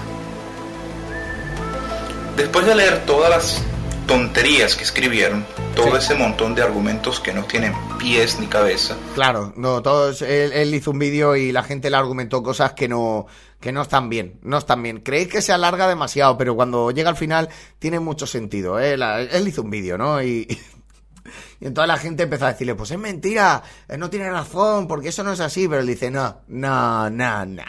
Después 2.37 2.67
de 2.67 2.75
leer 2.75 3.05
todas 3.07 3.31
las 3.31 3.63
tonterías 4.07 4.75
que 4.77 4.83
escribieron, 4.85 5.45
todo 5.77 5.93
Sí. 5.93 5.99
ese 5.99 6.15
montón 6.15 6.55
de 6.55 6.63
argumentos 6.63 7.21
que 7.21 7.33
no 7.33 7.45
tienen 7.45 7.73
pies 7.99 8.39
ni 8.41 8.47
cabeza, 8.47 8.97
Claro, 9.15 9.53
no, 9.57 9.83
todos, 9.83 10.23
él, 10.23 10.53
él 10.53 10.75
hizo 10.75 10.91
un 10.91 10.99
vídeo 10.99 11.37
y 11.37 11.53
la 11.53 11.63
gente 11.63 11.91
le 11.91 11.97
argumentó 11.97 12.43
cosas 12.43 12.73
que 12.73 12.89
no, 12.89 13.27
que 13.61 13.73
no 13.73 13.83
están 13.83 14.09
bien, 14.09 14.39
no 14.43 14.59
están 14.59 14.83
bien. 14.83 15.01
Creéis 15.01 15.29
que 15.29 15.43
se 15.43 15.53
alarga 15.53 15.87
demasiado, 15.89 16.37
pero 16.39 16.55
cuando 16.57 16.91
llega 16.91 17.11
al 17.11 17.17
final 17.17 17.49
tiene 17.79 18.01
mucho 18.01 18.27
sentido. 18.27 18.81
¿eh? 18.81 18.97
La- 18.97 19.21
él 19.21 19.47
hizo 19.49 19.63
un 19.63 19.71
vídeo, 19.71 19.99
¿no? 19.99 20.23
Y, 20.23 20.47
y 21.61 21.67
entonces 21.67 21.89
la 21.89 21.99
gente 21.99 22.23
empezó 22.25 22.47
a 22.47 22.53
decirle, 22.53 22.75
pues 22.75 22.91
es 22.91 22.99
mentira, 22.99 23.63
eh, 23.89 23.99
no 23.99 24.09
tiene 24.11 24.31
razón, 24.31 24.89
porque 24.89 25.09
eso 25.11 25.23
no 25.23 25.33
es 25.33 25.41
así, 25.41 25.69
pero 25.69 25.81
él 25.83 25.87
dice, 25.87 26.11
no, 26.11 26.41
no, 26.49 27.11
no, 27.11 27.45
no. 27.47 27.63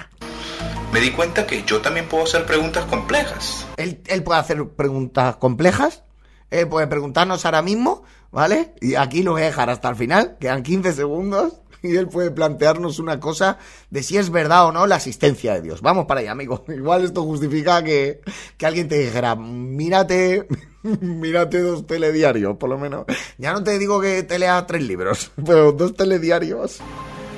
me 0.94 1.00
di 1.02 1.12
cuenta 1.12 1.46
que 1.46 1.64
yo 1.64 1.82
también 1.82 2.08
puedo 2.08 2.24
hacer 2.24 2.46
preguntas 2.46 2.86
complejas. 2.86 3.66
Él, 3.78 4.02
él 4.08 4.24
puede 4.24 4.40
hacer 4.40 4.66
preguntas 4.70 5.36
complejas, 5.38 6.04
él 6.50 6.68
puede 6.70 6.88
preguntarnos 6.88 7.46
ahora 7.46 7.62
mismo, 7.62 8.04
¿vale? 8.32 8.74
Y 8.82 8.96
aquí 8.96 9.24
lo 9.24 9.32
voy 9.34 9.42
a 9.42 9.46
dejar 9.46 9.70
hasta 9.70 9.90
el 9.90 9.96
final, 9.98 10.38
quedan 10.40 10.64
15 10.64 10.94
segundos, 10.94 11.54
y 11.84 11.96
él 11.96 12.08
puede 12.08 12.32
plantearnos 12.32 13.00
una 13.00 13.20
cosa 13.20 13.58
de 13.90 14.04
si 14.04 14.18
es 14.18 14.30
verdad 14.30 14.68
o 14.68 14.72
no 14.72 14.86
la 14.88 14.96
asistencia 14.96 15.54
de 15.56 15.62
Dios. 15.62 15.82
Vamos 15.82 16.06
para 16.06 16.20
allá, 16.22 16.32
amigo. 16.32 16.64
Igual 16.70 17.04
esto 17.06 17.24
justifica 17.24 17.84
que, 17.84 18.22
que 18.58 18.66
alguien 18.66 18.88
te 18.88 18.98
dijera, 19.00 19.36
mírate, 19.36 20.48
mírate 20.84 21.60
dos 21.62 21.86
telediarios, 21.88 22.58
por 22.58 22.70
lo 22.70 22.78
menos. 22.78 23.06
Ya 23.38 23.54
no 23.54 23.64
te 23.64 23.78
digo 23.80 24.00
que 24.02 24.24
te 24.24 24.40
leas 24.40 24.66
tres 24.68 24.84
libros, 24.84 25.32
pero 25.46 25.72
dos 25.72 25.96
telediarios. 25.96 26.78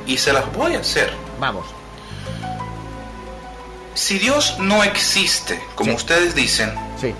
Y 0.05 0.17
se 0.17 0.33
las 0.33 0.51
voy 0.53 0.75
a 0.75 0.79
hacer. 0.79 1.09
Vamos. 1.39 1.65
Si 3.95 4.17
Dios 4.17 4.57
no 4.59 4.83
existe, 4.83 5.59
como 5.75 5.91
Sí. 5.91 5.95
ustedes 5.97 6.33
dicen, 6.35 6.71
Sí. 6.99 7.13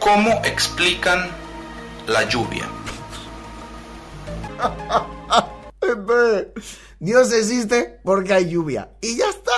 ¿cómo 0.00 0.30
explican 0.44 1.30
la 2.06 2.28
lluvia? 2.28 2.68
Dios 7.00 7.32
existe 7.32 8.00
porque 8.04 8.32
hay 8.32 8.50
lluvia. 8.50 8.90
Y 9.00 9.16
ya 9.16 9.28
está. 9.28 9.52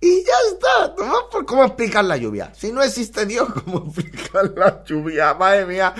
Y 0.00 0.24
ya 0.24 0.32
está. 0.52 0.94
Cómo 1.46 1.64
explicar 1.64 2.04
la 2.04 2.16
lluvia. 2.16 2.52
Si 2.56 2.72
no 2.72 2.82
existe 2.82 3.26
Dios, 3.26 3.48
¿cómo 3.64 3.84
explicar 3.86 4.52
la 4.56 4.82
lluvia? 4.84 5.34
Madre 5.34 5.66
mía. 5.66 5.94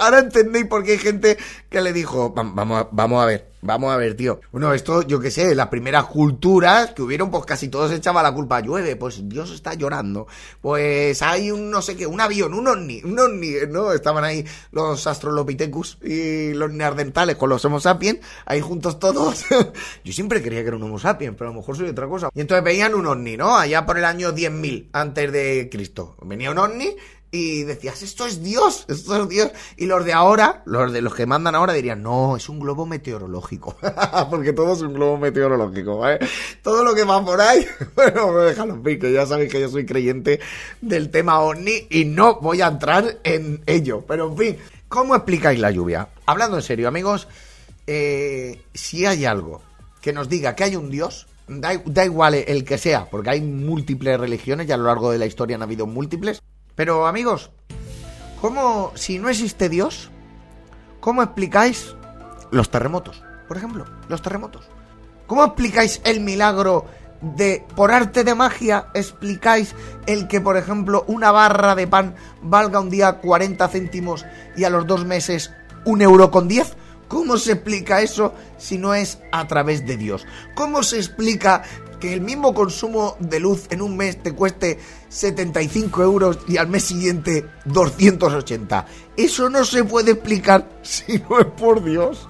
Ahora 0.00 0.20
entendéis 0.20 0.66
por 0.66 0.82
qué 0.82 0.92
hay 0.92 0.98
gente 0.98 1.36
que 1.68 1.80
le 1.80 1.92
dijo, 1.92 2.34
"Vam- 2.34 2.54
vamos 2.54 2.86
vamos 2.92 3.22
a 3.22 3.26
ver, 3.26 3.52
vamos 3.64 3.92
a 3.92 3.96
ver, 3.96 4.14
tío. 4.14 4.40
Bueno, 4.52 4.72
esto, 4.72 5.02
yo 5.02 5.18
qué 5.18 5.30
sé, 5.30 5.54
las 5.54 5.68
primeras 5.68 6.04
culturas 6.04 6.92
que 6.92 7.02
hubieron, 7.02 7.30
pues 7.30 7.44
casi 7.44 7.68
todos 7.68 7.90
echaban 7.92 8.22
la 8.22 8.32
culpa. 8.32 8.60
Llueve, 8.60 8.96
pues 8.96 9.28
Dios 9.28 9.50
está 9.50 9.74
llorando. 9.74 10.26
Pues 10.60 11.22
hay 11.22 11.50
un 11.50 11.70
no 11.70 11.82
sé 11.82 11.96
qué, 11.96 12.06
un 12.06 12.20
avión, 12.20 12.54
un 12.54 12.68
ovni, 12.68 13.02
un 13.02 13.18
ovni, 13.18 13.54
¿no? 13.68 13.92
Estaban 13.92 14.22
ahí 14.22 14.44
los 14.70 15.06
Astrolopithecus 15.06 15.98
y 16.02 16.52
los 16.52 16.70
neandertales 16.72 17.36
con 17.36 17.48
los 17.48 17.64
Homo 17.64 17.80
sapiens, 17.80 18.20
ahí 18.44 18.60
juntos 18.60 18.98
todos. 18.98 19.44
yo 20.04 20.12
siempre 20.12 20.42
creía 20.42 20.60
que 20.60 20.68
era 20.68 20.76
un 20.76 20.82
Homo 20.82 20.98
sapiens, 20.98 21.34
pero 21.36 21.50
a 21.50 21.52
lo 21.52 21.60
mejor 21.60 21.76
soy 21.76 21.88
otra 21.88 22.06
cosa. 22.06 22.28
Y 22.34 22.40
entonces 22.42 22.62
veían 22.62 22.94
un 22.94 23.06
ovni, 23.06 23.36
¿no? 23.36 23.56
Allá 23.56 23.86
por 23.86 23.98
el 23.98 24.04
año 24.04 24.32
10.000 24.32 24.90
antes 24.92 25.32
de 25.32 25.68
Cristo. 25.70 26.16
Venía 26.22 26.50
un 26.50 26.58
ovni 26.58 26.94
y 27.34 27.64
decías, 27.64 28.00
esto 28.02 28.26
es 28.26 28.44
Dios, 28.44 28.84
esto 28.86 29.20
es 29.20 29.28
Dios. 29.28 29.50
Y 29.76 29.86
los 29.86 30.04
de 30.04 30.12
ahora, 30.12 30.62
los 30.66 30.92
de 30.92 31.02
los 31.02 31.16
que 31.16 31.26
mandan 31.26 31.56
ahora 31.56 31.72
dirían, 31.72 32.00
no, 32.00 32.36
es 32.36 32.48
un 32.48 32.60
globo 32.60 32.86
meteorológico. 32.86 33.74
Porque 34.30 34.52
todo 34.52 34.74
es 34.74 34.82
un 34.82 34.94
globo 34.94 35.18
meteorológico, 35.18 35.98
¿vale? 35.98 36.20
Todo 36.62 36.84
lo 36.84 36.94
que 36.94 37.02
va 37.02 37.24
por 37.24 37.40
ahí, 37.40 37.66
bueno, 37.96 38.30
me 38.30 38.42
dejan 38.42 38.68
los 38.68 38.78
que 38.84 39.12
ya 39.12 39.26
sabéis 39.26 39.50
que 39.50 39.60
yo 39.60 39.68
soy 39.68 39.84
creyente 39.84 40.38
del 40.80 41.10
tema 41.10 41.40
ovni 41.40 41.88
y 41.90 42.04
no 42.04 42.38
voy 42.40 42.60
a 42.60 42.68
entrar 42.68 43.18
en 43.24 43.64
ello. 43.66 44.04
Pero 44.06 44.28
en 44.28 44.38
fin, 44.38 44.56
¿cómo 44.86 45.16
explicáis 45.16 45.58
la 45.58 45.72
lluvia? 45.72 46.10
Hablando 46.26 46.56
en 46.56 46.62
serio, 46.62 46.86
amigos, 46.86 47.26
eh, 47.88 48.60
si 48.74 49.06
hay 49.06 49.24
algo 49.24 49.60
que 50.00 50.12
nos 50.12 50.28
diga 50.28 50.54
que 50.54 50.62
hay 50.62 50.76
un 50.76 50.88
Dios, 50.88 51.26
da, 51.48 51.82
da 51.84 52.04
igual 52.04 52.34
el 52.34 52.64
que 52.64 52.78
sea, 52.78 53.06
porque 53.10 53.30
hay 53.30 53.40
múltiples 53.40 54.20
religiones 54.20 54.68
y 54.68 54.72
a 54.72 54.76
lo 54.76 54.84
largo 54.84 55.10
de 55.10 55.18
la 55.18 55.26
historia 55.26 55.56
han 55.56 55.62
habido 55.62 55.88
múltiples. 55.88 56.40
Pero 56.74 57.06
amigos, 57.06 57.50
¿cómo, 58.40 58.92
si 58.94 59.18
no 59.18 59.28
existe 59.28 59.68
Dios, 59.68 60.10
cómo 61.00 61.22
explicáis 61.22 61.94
los 62.50 62.70
terremotos? 62.70 63.22
Por 63.46 63.56
ejemplo, 63.56 63.84
los 64.08 64.22
terremotos. 64.22 64.68
¿Cómo 65.26 65.44
explicáis 65.44 66.00
el 66.04 66.20
milagro 66.20 66.86
de, 67.20 67.64
por 67.76 67.92
arte 67.92 68.24
de 68.24 68.34
magia, 68.34 68.88
explicáis 68.94 69.74
el 70.06 70.28
que, 70.28 70.40
por 70.40 70.56
ejemplo, 70.56 71.04
una 71.06 71.30
barra 71.30 71.74
de 71.74 71.86
pan 71.86 72.14
valga 72.42 72.80
un 72.80 72.90
día 72.90 73.20
40 73.20 73.68
céntimos 73.68 74.26
y 74.56 74.64
a 74.64 74.70
los 74.70 74.86
dos 74.86 75.04
meses 75.04 75.52
un 75.84 76.02
euro 76.02 76.30
con 76.30 76.48
10? 76.48 76.76
¿Cómo 77.08 77.36
se 77.36 77.52
explica 77.52 78.02
eso 78.02 78.34
si 78.58 78.78
no 78.78 78.94
es 78.94 79.18
a 79.30 79.46
través 79.46 79.86
de 79.86 79.96
Dios? 79.96 80.26
¿Cómo 80.54 80.82
se 80.82 80.96
explica 80.96 81.62
que 82.04 82.12
el 82.12 82.20
mismo 82.20 82.52
consumo 82.52 83.16
de 83.18 83.40
luz 83.40 83.66
en 83.70 83.80
un 83.80 83.96
mes 83.96 84.22
te 84.22 84.34
cueste 84.34 84.78
75 85.08 86.02
euros 86.02 86.38
y 86.46 86.58
al 86.58 86.68
mes 86.68 86.84
siguiente 86.84 87.46
280? 87.64 88.86
Eso 89.16 89.48
no 89.48 89.64
se 89.64 89.84
puede 89.84 90.10
explicar 90.10 90.68
si 90.82 91.18
no 91.18 91.40
es 91.40 91.46
por 91.46 91.82
Dios. 91.82 92.28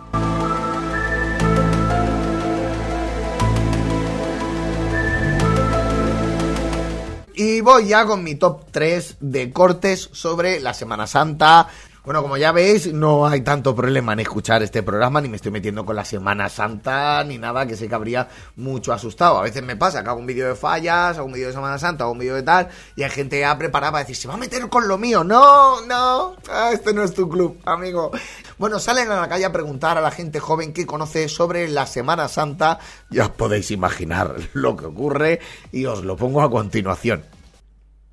Y 7.34 7.60
voy 7.60 7.88
ya 7.88 8.06
con 8.06 8.22
mi 8.22 8.36
top 8.36 8.70
3 8.70 9.16
de 9.18 9.52
cortes 9.52 10.08
sobre 10.12 10.60
la 10.60 10.72
Semana 10.72 11.08
Santa. 11.08 11.68
Bueno, 12.04 12.20
como 12.20 12.36
ya 12.36 12.52
veis, 12.52 12.92
no 12.92 13.26
hay 13.26 13.40
tanto 13.40 13.74
problema 13.74 14.12
en 14.12 14.20
escuchar 14.20 14.62
este 14.62 14.82
programa, 14.82 15.22
ni 15.22 15.28
me 15.30 15.36
estoy 15.36 15.50
metiendo 15.50 15.86
con 15.86 15.96
la 15.96 16.04
Semana 16.04 16.50
Santa, 16.50 17.24
ni 17.24 17.38
nada, 17.38 17.66
que 17.66 17.76
sé 17.76 17.88
que 17.88 17.94
habría 17.94 18.28
mucho 18.56 18.92
asustado. 18.92 19.38
A 19.38 19.42
veces 19.42 19.62
me 19.62 19.74
pasa 19.74 20.02
que 20.02 20.10
hago 20.10 20.20
un 20.20 20.26
vídeo 20.26 20.46
de 20.46 20.54
fallas, 20.54 21.16
hago 21.16 21.24
un 21.24 21.32
vídeo 21.32 21.46
de 21.46 21.54
Semana 21.54 21.78
Santa, 21.78 22.04
hago 22.04 22.12
un 22.12 22.18
vídeo 22.18 22.34
de 22.34 22.42
tal, 22.42 22.68
y 22.94 23.04
hay 23.04 23.08
gente 23.08 23.40
ya 23.40 23.56
preparada 23.56 23.92
para 23.92 24.04
decir, 24.04 24.16
se 24.16 24.28
va 24.28 24.34
a 24.34 24.36
meter 24.36 24.68
con 24.68 24.86
lo 24.86 24.98
mío. 24.98 25.24
No, 25.24 25.80
no, 25.86 26.36
ah, 26.50 26.72
este 26.74 26.92
no 26.92 27.02
es 27.02 27.14
tu 27.14 27.26
club, 27.26 27.58
amigo. 27.64 28.10
Bueno, 28.58 28.78
salen 28.78 29.10
a 29.10 29.22
la 29.22 29.28
calle 29.30 29.46
a 29.46 29.52
preguntar 29.52 29.96
a 29.96 30.02
la 30.02 30.10
gente 30.10 30.40
joven 30.40 30.74
que 30.74 30.84
conoce 30.84 31.30
sobre 31.30 31.68
la 31.68 31.86
Semana 31.86 32.28
Santa. 32.28 32.80
Ya 33.08 33.24
os 33.24 33.30
podéis 33.30 33.70
imaginar 33.70 34.34
lo 34.52 34.76
que 34.76 34.84
ocurre, 34.84 35.40
y 35.72 35.86
os 35.86 36.04
lo 36.04 36.16
pongo 36.16 36.42
a 36.42 36.50
continuación. 36.50 37.24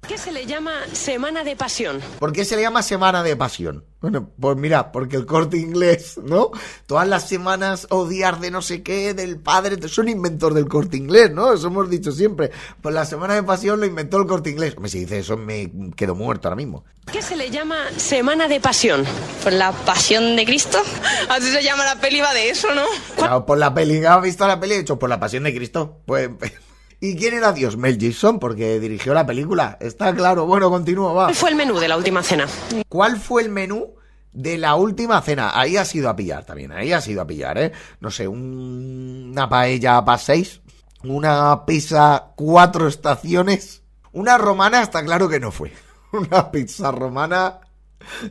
¿Qué 0.08 0.18
se 0.18 0.32
le 0.32 0.46
llama 0.46 0.72
Semana 0.94 1.44
de 1.44 1.56
Pasión? 1.56 2.02
¿Por 2.20 2.34
qué 2.34 2.44
se 2.44 2.56
le 2.56 2.64
llama 2.64 2.82
Semana 2.82 3.24
de 3.24 3.36
Pasión? 3.36 3.86
Bueno, 4.02 4.30
pues 4.40 4.58
mira, 4.58 4.92
porque 4.92 5.16
el 5.16 5.26
corte 5.26 5.58
inglés, 5.58 6.20
¿no? 6.22 6.50
Todas 6.88 7.08
las 7.08 7.30
semanas 7.30 7.88
odiar 7.92 8.40
de 8.40 8.50
no 8.50 8.62
sé 8.62 8.82
qué, 8.82 9.14
del 9.14 9.40
padre, 9.40 9.78
son 9.88 10.10
inventor 10.10 10.54
del 10.56 10.68
corte 10.68 10.98
inglés, 10.98 11.32
¿no? 11.32 11.54
Eso 11.54 11.68
hemos 11.68 11.90
dicho 11.90 12.12
siempre. 12.12 12.52
Pues 12.82 12.96
la 12.96 13.06
Semana 13.06 13.36
de 13.36 13.44
Pasión 13.44 13.80
lo 13.80 13.86
inventó 13.86 14.18
el 14.18 14.28
corte 14.28 14.50
inglés. 14.50 14.74
Hombre, 14.76 14.90
si 14.90 15.02
dice 15.02 15.20
eso 15.20 15.38
me 15.38 15.72
quedo 15.96 16.16
muerto 16.16 16.48
ahora 16.48 16.58
mismo. 16.58 16.84
¿Qué 17.12 17.22
se 17.22 17.36
le 17.36 17.52
llama 17.52 17.78
Semana 17.96 18.48
de 18.48 18.60
Pasión? 18.60 19.06
Por 19.44 19.54
la 19.54 19.72
pasión 19.72 20.36
de 20.36 20.46
Cristo. 20.46 20.80
Así 21.30 21.52
se 21.52 21.64
llama 21.64 21.86
la 21.86 22.02
peli, 22.02 22.20
va 22.22 22.34
de 22.34 22.50
eso, 22.50 22.74
¿no? 22.74 22.86
Claro, 23.16 23.46
por 23.46 23.60
la 23.60 23.74
peli, 23.74 24.04
¿has 24.04 24.22
visto 24.22 24.48
la 24.48 24.60
peli? 24.60 24.74
He 24.74 24.80
hecho 24.80 24.98
por 24.98 25.10
la 25.10 25.20
Pasión 25.20 25.44
de 25.44 25.56
Cristo. 25.56 26.02
Pues... 26.06 26.30
¿Y 27.04 27.16
quién 27.18 27.34
era 27.34 27.52
Dios? 27.52 27.76
Mel 27.78 27.98
Gibson, 28.00 28.40
porque 28.40 28.80
dirigió 28.80 29.14
la 29.14 29.26
película. 29.26 29.78
Está 29.82 30.14
claro. 30.14 30.46
Bueno, 30.46 30.70
continúa, 30.70 31.12
va. 31.14 31.24
¿Cuál 31.26 31.36
fue 31.36 31.50
el 31.50 31.56
menú 31.56 31.80
de 31.80 31.88
la 31.88 31.98
última 31.98 32.22
cena? 32.24 32.48
¿Cuál 32.88 33.18
fue 33.20 33.42
el 33.42 33.50
menú 33.50 33.96
de 34.32 34.58
la 34.60 34.76
última 34.76 35.20
cena? 35.22 35.52
Ahí 35.60 35.78
ha 35.78 35.84
sido 35.86 36.10
a 36.10 36.16
pillar 36.16 36.46
también, 36.46 36.72
ahí 36.72 36.94
ha 36.94 37.02
sido 37.02 37.22
a 37.22 37.28
pillar, 37.28 37.58
¿eh? 37.58 37.72
No 38.00 38.12
sé, 38.12 38.28
un- 38.28 39.30
una 39.32 39.50
paella 39.50 40.06
para 40.06 40.20
seis, 40.20 40.62
una 41.04 41.66
pizza 41.66 42.28
cuatro 42.36 42.88
estaciones, 42.88 43.82
una 44.12 44.38
romana 44.38 44.84
está 44.84 45.04
claro 45.04 45.28
que 45.28 45.40
no 45.40 45.52
fue. 45.52 45.74
Una 46.14 46.52
pizza 46.52 46.92
romana 46.92 47.62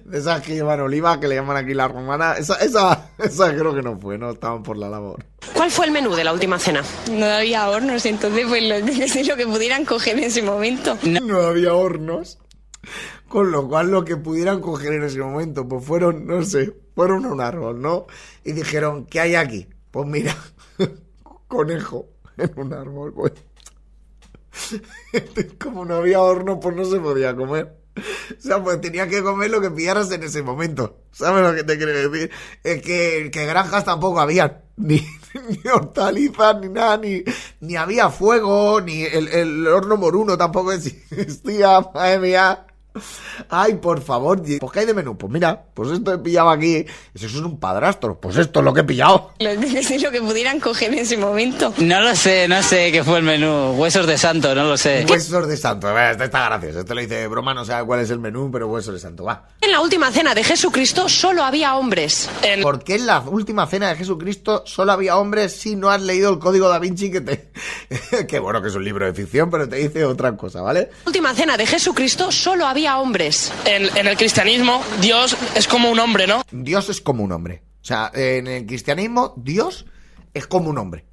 de 0.05 0.19
esas 0.19 0.43
que 0.43 0.55
llevan 0.55 0.81
oliva, 0.81 1.19
que 1.21 1.29
le 1.29 1.37
llaman 1.37 1.57
aquí 1.57 1.75
la 1.75 1.89
romana, 1.89 2.35
esa, 2.35 2.55
esa, 2.57 3.11
esa 3.19 3.49
creo 3.55 3.75
que 3.75 3.83
no 3.83 3.99
fue, 3.99 4.19
no 4.19 4.31
estaban 4.31 4.63
por 4.63 4.77
la 4.77 4.89
labor. 4.89 5.25
¿Cuál 5.55 5.71
fue 5.71 5.87
el 5.87 5.93
menú 5.93 6.15
de 6.15 6.25
la 6.25 6.33
última 6.33 6.59
cena? 6.59 6.83
No 7.11 7.27
había 7.27 7.69
hornos, 7.69 8.05
entonces 8.07 8.47
pues 8.49 8.63
lo, 8.63 8.79
lo 9.25 9.37
que 9.37 9.47
pudieran 9.47 9.85
coger 9.85 10.19
en 10.19 10.25
ese 10.25 10.43
momento. 10.43 10.99
No 11.03 11.41
había 11.41 11.75
hornos. 11.75 12.39
Con 13.29 13.53
lo 13.53 13.69
cual, 13.69 13.93
lo 13.93 14.05
que 14.05 14.17
pudieran 14.17 14.61
coger 14.61 14.95
en 14.95 15.05
ese 15.05 15.21
momento, 15.21 15.69
pues 15.69 15.85
fueron, 15.85 16.27
no 16.27 16.43
sé, 16.43 16.75
fueron 16.97 17.25
a 17.27 17.29
un 17.29 17.41
árbol, 17.41 17.81
¿no? 17.81 18.07
Y 18.43 18.53
dijeron, 18.53 19.07
¿qué 19.07 19.21
hay 19.21 19.37
aquí? 19.37 19.69
Pues 19.93 20.07
mira, 20.09 20.37
conejo 21.47 22.09
en 22.37 22.51
un 22.57 22.73
árbol, 22.73 23.15
pues. 23.15 23.33
Como 25.63 25.85
no 25.85 25.97
había 25.97 26.21
horno, 26.21 26.59
pues 26.59 26.75
no 26.75 26.85
se 26.85 26.99
podía 26.99 27.37
comer. 27.37 27.80
O 28.39 28.41
sea, 28.41 28.63
pues 28.63 28.81
tenía 28.81 29.09
que 29.09 29.23
comer 29.23 29.51
lo 29.51 29.61
que 29.61 29.71
pillaras 29.71 30.11
en 30.13 30.23
ese 30.23 30.43
momento. 30.43 30.99
¿Sabes 31.13 31.43
lo 31.43 31.55
que 31.55 31.65
te 31.65 31.77
quiero 31.77 32.11
decir? 32.11 32.31
Es 32.65 32.83
que, 32.83 33.31
que 33.33 33.47
granjas 33.47 33.85
tampoco 33.85 34.21
había. 34.21 34.63
Ni, 34.81 35.07
hortalizas, 35.73 36.59
ni 36.59 36.69
nada, 36.69 36.97
ni, 36.97 37.23
ni 37.61 37.77
había 37.77 38.09
fuego, 38.09 38.81
ni 38.81 39.03
el, 39.03 39.29
el 39.29 39.67
horno 39.67 39.97
moruno 39.97 40.37
tampoco 40.39 40.73
existía. 41.11 41.81
Madre. 41.95 42.70
Ay, 43.49 43.75
por 43.75 44.03
favor, 44.03 44.43
pues 44.43 44.73
¿qué 44.73 44.81
hay 44.81 44.87
de 44.87 44.95
menú? 44.95 45.17
Pues 45.17 45.33
mira, 45.33 45.63
pues 45.75 45.91
esto 45.91 46.15
he 46.15 46.19
pillado 46.19 46.51
aquí. 46.51 46.85
Eso 47.15 47.27
es 47.27 47.35
un 47.37 47.59
padrastro. 47.59 48.21
Pues 48.21 48.37
esto 48.37 48.61
es 48.61 48.65
lo 48.65 48.75
que 48.75 48.81
he 48.81 48.85
pillado. 48.85 49.33
Lo, 49.39 49.55
lo 49.55 50.11
que 50.11 50.21
pudieran 50.21 50.61
coger 50.61 50.93
en 50.93 51.01
ese 51.01 51.17
momento. 51.17 51.73
No 51.79 52.01
lo 52.01 52.15
sé, 52.15 52.49
no 52.49 52.63
sé 52.63 52.91
qué 52.93 53.05
fue 53.05 53.19
el 53.19 53.25
menú. 53.25 53.73
Huesos 53.77 54.07
de 54.07 54.19
santo, 54.19 54.55
no 54.55 54.65
lo 54.65 54.77
sé. 54.77 55.07
Huesos 55.09 55.47
de 55.47 55.57
santo. 55.57 55.89
Va, 55.93 56.11
Este 56.11 56.25
está 56.25 56.47
gracioso. 56.47 56.81
Este 56.81 56.95
lo 56.95 57.01
dice 57.01 57.17
de 57.17 57.29
broma, 57.29 57.55
no 57.55 57.65
sabe 57.65 57.87
cuál 57.87 58.01
es 58.01 58.11
el 58.11 58.19
menú, 58.19 58.51
pero 58.53 58.69
huesos 58.69 58.95
de 58.95 59.01
santo. 59.01 59.25
Va. 59.25 59.49
En 59.61 59.71
la 59.71 59.81
última 59.81 60.11
cena 60.11 60.35
de 60.35 60.43
Jesucristo 60.43 61.09
solo 61.09 61.45
había 61.45 61.77
hombres. 61.77 62.29
¿Por 62.63 62.83
qué 62.83 62.97
en 62.97 63.07
la 63.07 63.21
última 63.21 63.67
cena 63.67 63.91
de 63.91 63.97
Jesucristo 63.97 64.65
solo 64.67 64.93
había 64.93 65.17
hombres 65.17 65.53
si 65.53 65.77
no 65.77 65.91
has 65.91 66.03
leído 66.03 66.33
el 66.33 66.39
código 66.39 66.69
da 66.69 66.79
Vinci 66.79 67.11
que 67.11 67.21
te... 67.21 67.51
que 68.27 68.39
bueno, 68.39 68.61
que 68.63 68.69
es 68.69 68.75
un 68.75 68.85
libro 68.85 69.07
de 69.07 69.13
ficción, 69.13 69.51
pero 69.51 69.69
te 69.69 69.77
dice 69.77 70.05
otra 70.05 70.37
cosa, 70.37 70.63
¿vale? 70.63 70.81
En 70.81 70.89
la 70.89 71.07
última 71.07 71.35
cena 71.35 71.57
de 71.57 71.67
Jesucristo 71.67 72.33
solo 72.33 72.67
había 72.67 72.80
hombres. 72.87 73.53
En, 73.65 73.97
en 73.97 74.07
el 74.07 74.17
cristianismo, 74.17 74.83
Dios 75.01 75.37
es 75.55 75.67
como 75.69 75.91
un 75.91 75.99
hombre, 75.99 76.27
¿no? 76.27 76.43
Dios 76.51 76.89
es 76.89 77.01
como 77.01 77.25
un 77.25 77.33
hombre. 77.33 77.63
O 77.83 77.85
sea, 77.85 78.11
en 78.15 78.47
el 78.47 78.67
cristianismo, 78.67 79.35
Dios 79.37 79.87
es 80.35 80.47
como 80.47 80.71
un 80.71 80.79
hombre. 80.79 81.05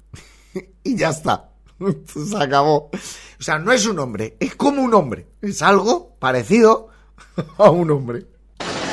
y 0.84 0.96
ya 0.96 1.10
está. 1.10 1.50
Se 2.06 2.36
acabó. 2.36 2.90
O 3.38 3.42
sea, 3.42 3.58
no 3.58 3.72
es 3.72 3.86
un 3.86 3.98
hombre, 3.98 4.36
es 4.40 4.54
como 4.54 4.82
un 4.82 4.94
hombre. 4.94 5.26
Es 5.42 5.62
algo 5.62 6.16
parecido 6.18 6.88
a 7.58 7.70
un 7.70 7.90
hombre. 7.90 8.26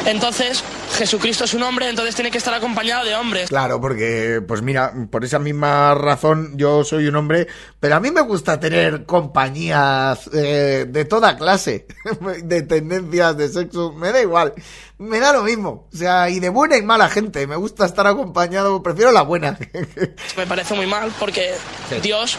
Entonces, 0.05 0.63
Jesucristo 0.95 1.43
es 1.43 1.53
un 1.53 1.63
hombre, 1.63 1.89
entonces 1.89 2.15
tiene 2.15 2.31
que 2.31 2.37
estar 2.37 2.53
acompañado 2.53 3.03
de 3.05 3.15
hombres. 3.15 3.49
Claro, 3.49 3.81
porque, 3.81 4.41
pues 4.47 4.61
mira, 4.61 4.93
por 5.11 5.25
esa 5.25 5.39
misma 5.39 5.93
razón 5.93 6.53
yo 6.55 6.83
soy 6.83 7.07
un 7.07 7.15
hombre, 7.17 7.47
pero 7.79 7.95
a 7.95 7.99
mí 7.99 8.11
me 8.11 8.21
gusta 8.21 8.59
tener 8.59 9.05
compañías 9.05 10.29
eh, 10.33 10.85
de 10.87 11.05
toda 11.05 11.35
clase, 11.35 11.85
de 12.43 12.61
tendencias, 12.61 13.35
de 13.35 13.49
sexo, 13.49 13.91
me 13.91 14.11
da 14.13 14.21
igual, 14.21 14.53
me 14.97 15.19
da 15.19 15.33
lo 15.33 15.43
mismo, 15.43 15.87
o 15.93 15.97
sea, 15.97 16.29
y 16.29 16.39
de 16.39 16.49
buena 16.49 16.77
y 16.77 16.81
mala 16.81 17.09
gente, 17.09 17.45
me 17.45 17.57
gusta 17.57 17.85
estar 17.85 18.07
acompañado, 18.07 18.81
prefiero 18.81 19.11
la 19.11 19.23
buena. 19.23 19.57
Me 20.37 20.47
parece 20.47 20.73
muy 20.73 20.87
mal 20.87 21.11
porque 21.19 21.53
Dios 22.01 22.37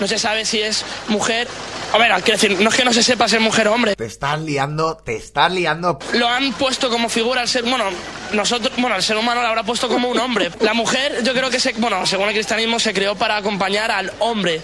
no 0.00 0.06
se 0.06 0.18
sabe 0.18 0.44
si 0.44 0.60
es 0.60 0.84
mujer. 1.08 1.48
A 1.92 1.98
ver, 1.98 2.10
quiero 2.22 2.40
decir, 2.40 2.60
no 2.60 2.70
es 2.70 2.76
que 2.76 2.84
no 2.84 2.92
se 2.92 3.02
sepa 3.02 3.28
si 3.28 3.36
es 3.36 3.42
mujer 3.42 3.68
o 3.68 3.74
hombre. 3.74 3.94
Te 3.94 4.06
estás 4.06 4.40
liando, 4.40 4.96
te 4.96 5.16
estás 5.16 5.52
liando. 5.52 5.98
Lo 6.14 6.28
han 6.28 6.52
puesto 6.54 6.90
como 6.90 7.08
figura 7.08 7.40
al 7.42 7.48
ser, 7.48 7.62
bueno, 7.62 7.84
nosotros, 8.32 8.72
bueno, 8.78 8.96
el 8.96 9.02
ser 9.02 9.16
humano 9.16 9.42
lo 9.42 9.48
habrá 9.48 9.62
puesto 9.62 9.88
como 9.88 10.08
un 10.08 10.18
hombre. 10.18 10.50
La 10.60 10.74
mujer, 10.74 11.22
yo 11.22 11.32
creo 11.32 11.50
que 11.50 11.60
se, 11.60 11.72
bueno, 11.74 12.04
según 12.06 12.28
el 12.28 12.34
cristianismo 12.34 12.80
se 12.80 12.92
creó 12.92 13.14
para 13.14 13.36
acompañar 13.36 13.90
al 13.90 14.12
hombre. 14.18 14.60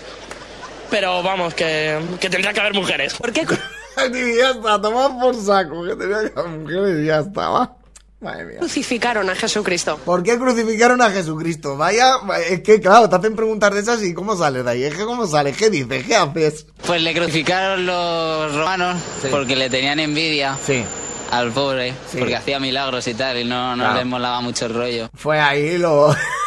Pero 0.91 1.23
vamos, 1.23 1.55
que, 1.55 2.01
que 2.21 2.29
tendría 2.29 2.53
que 2.53 2.61
haber 2.61 2.75
mujeres. 2.75 3.15
¿Por 3.15 3.33
qué? 3.33 3.43
y 3.43 4.37
ya 4.37 4.51
está, 4.51 4.81
toma 4.81 5.21
por 5.21 5.35
saco, 5.41 5.85
que 5.85 5.95
tenía 5.95 6.31
que 6.31 6.41
haber 6.41 6.59
mujeres 6.59 7.03
y 7.03 7.07
ya 7.07 7.21
estaba. 7.21 7.77
Madre 8.21 8.45
mía. 8.45 8.59
Crucificaron 8.59 9.31
a 9.31 9.35
Jesucristo. 9.35 9.99
¿Por 10.05 10.23
qué 10.23 10.39
crucificaron 10.39 11.01
a 11.01 11.11
Jesucristo? 11.11 11.77
Vaya, 11.77 12.13
es 12.51 12.61
que 12.61 12.79
claro, 12.81 13.09
te 13.09 13.17
hacen 13.17 13.35
preguntar 13.35 13.73
de 13.73 13.81
esas 13.81 14.03
y 14.03 14.13
¿cómo 14.13 14.37
sales 14.37 14.65
de 14.65 14.71
ahí? 14.71 14.85
Es 14.85 14.95
que 14.95 15.05
¿cómo 15.05 15.27
sales? 15.27 15.57
¿Qué 15.57 15.71
dices? 15.71 16.05
¿Qué 16.07 16.15
haces? 16.17 16.67
Pues 16.87 17.01
le 17.03 17.15
crucificaron 17.15 17.87
los 17.87 18.55
romanos 18.55 19.01
Sí. 19.23 19.29
porque 19.31 19.57
le 19.57 19.71
tenían 19.71 20.01
envidia 20.01 20.59
Sí. 20.67 20.85
al 21.31 21.51
pobre, 21.53 21.95
Sí. 22.11 22.19
porque 22.19 22.37
hacía 22.37 22.61
milagros 22.61 23.07
y 23.07 23.15
tal, 23.15 23.39
y 23.39 23.45
no, 23.45 23.75
no 23.75 23.85
Claro. 23.85 23.99
les 23.99 24.07
molaba 24.07 24.41
mucho 24.43 24.67
el 24.67 24.75
rollo. 24.75 25.09
Fue 25.15 25.41
ahí 25.41 25.79
lo... 25.79 26.15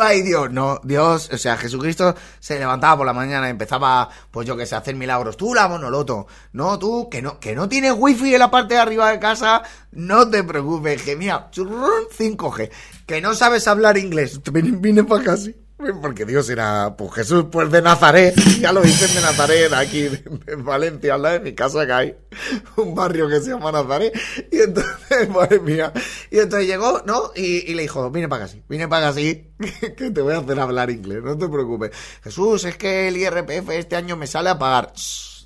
Iba 0.00 0.14
y 0.14 0.22
Dios, 0.22 0.50
no, 0.50 0.80
Dios, 0.82 1.28
o 1.30 1.36
sea, 1.36 1.58
Jesucristo 1.58 2.14
se 2.38 2.58
levantaba 2.58 2.96
por 2.96 3.06
la 3.06 3.12
mañana 3.12 3.48
y 3.48 3.50
empezaba, 3.50 4.08
pues 4.30 4.46
yo 4.46 4.56
que 4.56 4.64
sé, 4.64 4.74
a 4.74 4.78
hacer 4.78 4.94
milagros. 4.94 5.36
Tú 5.36 5.52
la 5.52 5.68
monoloto, 5.68 6.26
no, 6.54 6.78
tú, 6.78 7.10
que 7.10 7.20
no, 7.20 7.38
que 7.38 7.54
no 7.54 7.68
tienes 7.68 7.92
wifi 7.94 8.32
en 8.32 8.38
la 8.38 8.50
parte 8.50 8.74
de 8.74 8.80
arriba 8.80 9.10
de 9.10 9.18
casa, 9.18 9.62
no 9.92 10.26
te 10.30 10.42
preocupes, 10.42 11.02
que 11.02 11.16
mira, 11.16 11.48
churrún, 11.50 12.08
5G, 12.18 12.70
que 13.04 13.20
no 13.20 13.34
sabes 13.34 13.68
hablar 13.68 13.98
inglés, 13.98 14.40
vine, 14.50 15.04
para 15.04 15.36
sí. 15.36 15.54
Porque 16.00 16.24
Dios 16.24 16.48
era, 16.50 16.94
pues 16.96 17.12
Jesús, 17.14 17.46
pues 17.50 17.70
de 17.70 17.80
Nazaret, 17.80 18.34
ya 18.60 18.72
lo 18.72 18.82
dicen 18.82 19.14
de 19.14 19.20
Nazaret, 19.22 19.72
aquí 19.72 20.02
de 20.02 20.56
Valencia, 20.56 21.14
al 21.14 21.22
lado 21.22 21.38
de 21.38 21.40
mi 21.40 21.54
casa 21.54 21.86
que 21.86 21.92
hay 21.92 22.16
un 22.76 22.94
barrio 22.94 23.28
que 23.28 23.40
se 23.40 23.50
llama 23.50 23.72
Nazaret, 23.72 24.12
y 24.50 24.58
entonces, 24.58 25.28
madre 25.34 25.58
mía, 25.60 25.92
y 26.30 26.38
entonces 26.38 26.68
llegó, 26.68 27.02
¿no? 27.06 27.32
Y, 27.34 27.70
y 27.70 27.74
le 27.74 27.82
dijo, 27.82 28.10
vine 28.10 28.28
para 28.28 28.44
acá, 28.44 28.54
vine 28.68 28.88
para 28.88 29.08
acá, 29.08 29.18
sí, 29.18 29.50
que 29.96 30.10
te 30.10 30.20
voy 30.20 30.34
a 30.34 30.38
hacer 30.38 30.60
hablar 30.60 30.90
inglés, 30.90 31.22
no 31.22 31.36
te 31.36 31.48
preocupes. 31.48 31.90
Jesús, 32.22 32.64
es 32.64 32.76
que 32.76 33.08
el 33.08 33.16
IRPF 33.16 33.70
este 33.70 33.96
año 33.96 34.16
me 34.16 34.26
sale 34.26 34.50
a 34.50 34.58
pagar. 34.58 34.92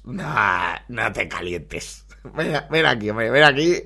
Nah, 0.04 0.76
no 0.88 1.12
te 1.12 1.28
calientes. 1.28 2.04
Ven, 2.34 2.60
ven 2.70 2.86
aquí, 2.86 3.10
hombre, 3.10 3.30
ven 3.30 3.44
aquí. 3.44 3.82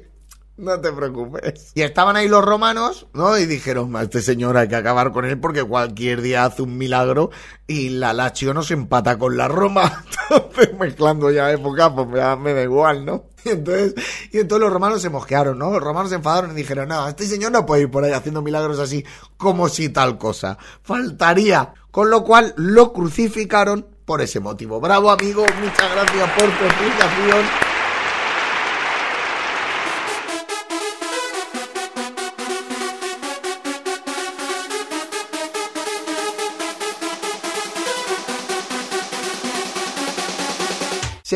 No 0.58 0.80
te 0.80 0.92
preocupes. 0.92 1.70
Y 1.76 1.82
estaban 1.82 2.16
ahí 2.16 2.26
los 2.26 2.44
romanos, 2.44 3.06
¿no? 3.14 3.38
Y 3.38 3.46
dijeron, 3.46 3.94
a 3.94 4.02
este 4.02 4.20
señor 4.20 4.56
hay 4.56 4.66
que 4.66 4.74
acabar 4.74 5.12
con 5.12 5.24
él 5.24 5.38
porque 5.38 5.62
cualquier 5.62 6.20
día 6.20 6.44
hace 6.44 6.62
un 6.62 6.76
milagro 6.76 7.30
y 7.68 7.90
la 7.90 8.12
Lazio 8.12 8.52
no 8.52 8.64
se 8.64 8.74
empata 8.74 9.16
con 9.16 9.36
la 9.36 9.46
Roma. 9.46 10.04
Entonces, 10.30 10.76
mezclando 10.76 11.30
ya 11.30 11.52
épocas, 11.52 11.92
pues 11.94 12.08
ya 12.12 12.34
me 12.34 12.54
da 12.54 12.62
igual, 12.64 13.04
¿no? 13.04 13.26
Y 13.44 13.50
entonces, 13.50 13.94
y 14.32 14.38
entonces 14.38 14.64
los 14.64 14.72
romanos 14.72 15.00
se 15.00 15.10
mosquearon, 15.10 15.56
¿no? 15.56 15.70
Los 15.70 15.80
romanos 15.80 16.10
se 16.10 16.16
enfadaron 16.16 16.50
y 16.50 16.54
dijeron, 16.54 16.88
no, 16.88 17.06
este 17.06 17.24
señor 17.24 17.52
no 17.52 17.64
puede 17.64 17.82
ir 17.82 17.90
por 17.90 18.02
ahí 18.02 18.10
haciendo 18.10 18.42
milagros 18.42 18.80
así 18.80 19.06
como 19.36 19.68
si 19.68 19.90
tal 19.90 20.18
cosa. 20.18 20.58
Faltaría. 20.82 21.72
Con 21.92 22.10
lo 22.10 22.24
cual 22.24 22.52
lo 22.56 22.92
crucificaron 22.92 23.86
por 24.04 24.20
ese 24.20 24.40
motivo. 24.40 24.80
Bravo, 24.80 25.10
amigo. 25.10 25.46
Muchas 25.60 25.92
gracias 25.94 26.30
por 26.32 26.46
tu 26.58 26.64
explicación. 26.64 27.67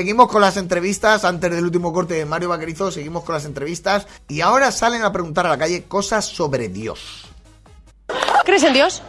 Seguimos 0.03 0.27
con 0.27 0.41
las 0.41 0.57
entrevistas, 0.57 1.25
antes 1.25 1.49
del 1.49 1.63
último 1.63 1.93
corte 1.93 2.15
de 2.15 2.25
Mario 2.27 2.49
Vaquerizo, 2.49 2.91
seguimos 2.91 3.23
con 3.23 3.37
las 3.37 3.45
entrevistas 3.45 4.09
y 4.27 4.41
ahora 4.41 4.73
salen 4.73 5.05
a 5.05 5.13
preguntar 5.13 5.47
a 5.47 5.51
la 5.51 5.57
calle 5.57 5.85
cosas 5.85 6.25
sobre 6.25 6.69
Dios. 6.69 7.27
¿Crees 8.45 8.65
en 8.65 8.73
Dios? 8.73 9.01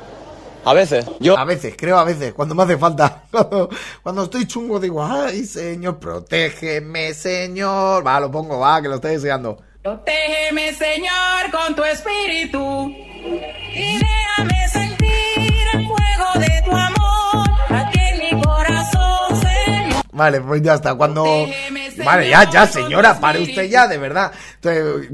A 0.63 0.71
veces, 0.75 1.07
yo... 1.19 1.35
A 1.35 1.45
veces, 1.45 1.73
creo 1.75 1.97
a 1.97 2.03
veces, 2.03 2.35
cuando 2.35 2.53
me 2.53 2.61
hace 2.61 2.77
falta. 2.77 3.23
Cuando, 3.31 3.69
cuando 4.03 4.23
estoy 4.25 4.45
chungo 4.45 4.79
digo, 4.79 5.03
ay, 5.03 5.45
señor, 5.45 5.97
protégeme, 5.97 7.15
señor. 7.15 8.05
Va, 8.05 8.19
lo 8.19 8.29
pongo, 8.29 8.59
va, 8.59 8.79
que 8.79 8.87
lo 8.87 8.95
estoy 8.97 9.13
deseando. 9.13 9.57
Protégeme, 9.81 10.75
Señor, 10.75 11.51
con 11.51 11.75
tu 11.75 11.83
espíritu. 11.83 12.87
Y 12.87 13.97
déjame 13.97 14.67
sentir 14.71 15.02
Vale, 20.13 20.41
pues 20.41 20.61
ya 20.61 20.75
está. 20.75 20.95
Cuando. 20.95 21.25
Vale, 22.03 22.29
ya, 22.29 22.49
ya, 22.49 22.67
señora, 22.67 23.19
pare 23.19 23.41
usted 23.41 23.69
ya, 23.69 23.87
de 23.87 23.97
verdad. 23.97 24.31
Entonces, 24.55 25.09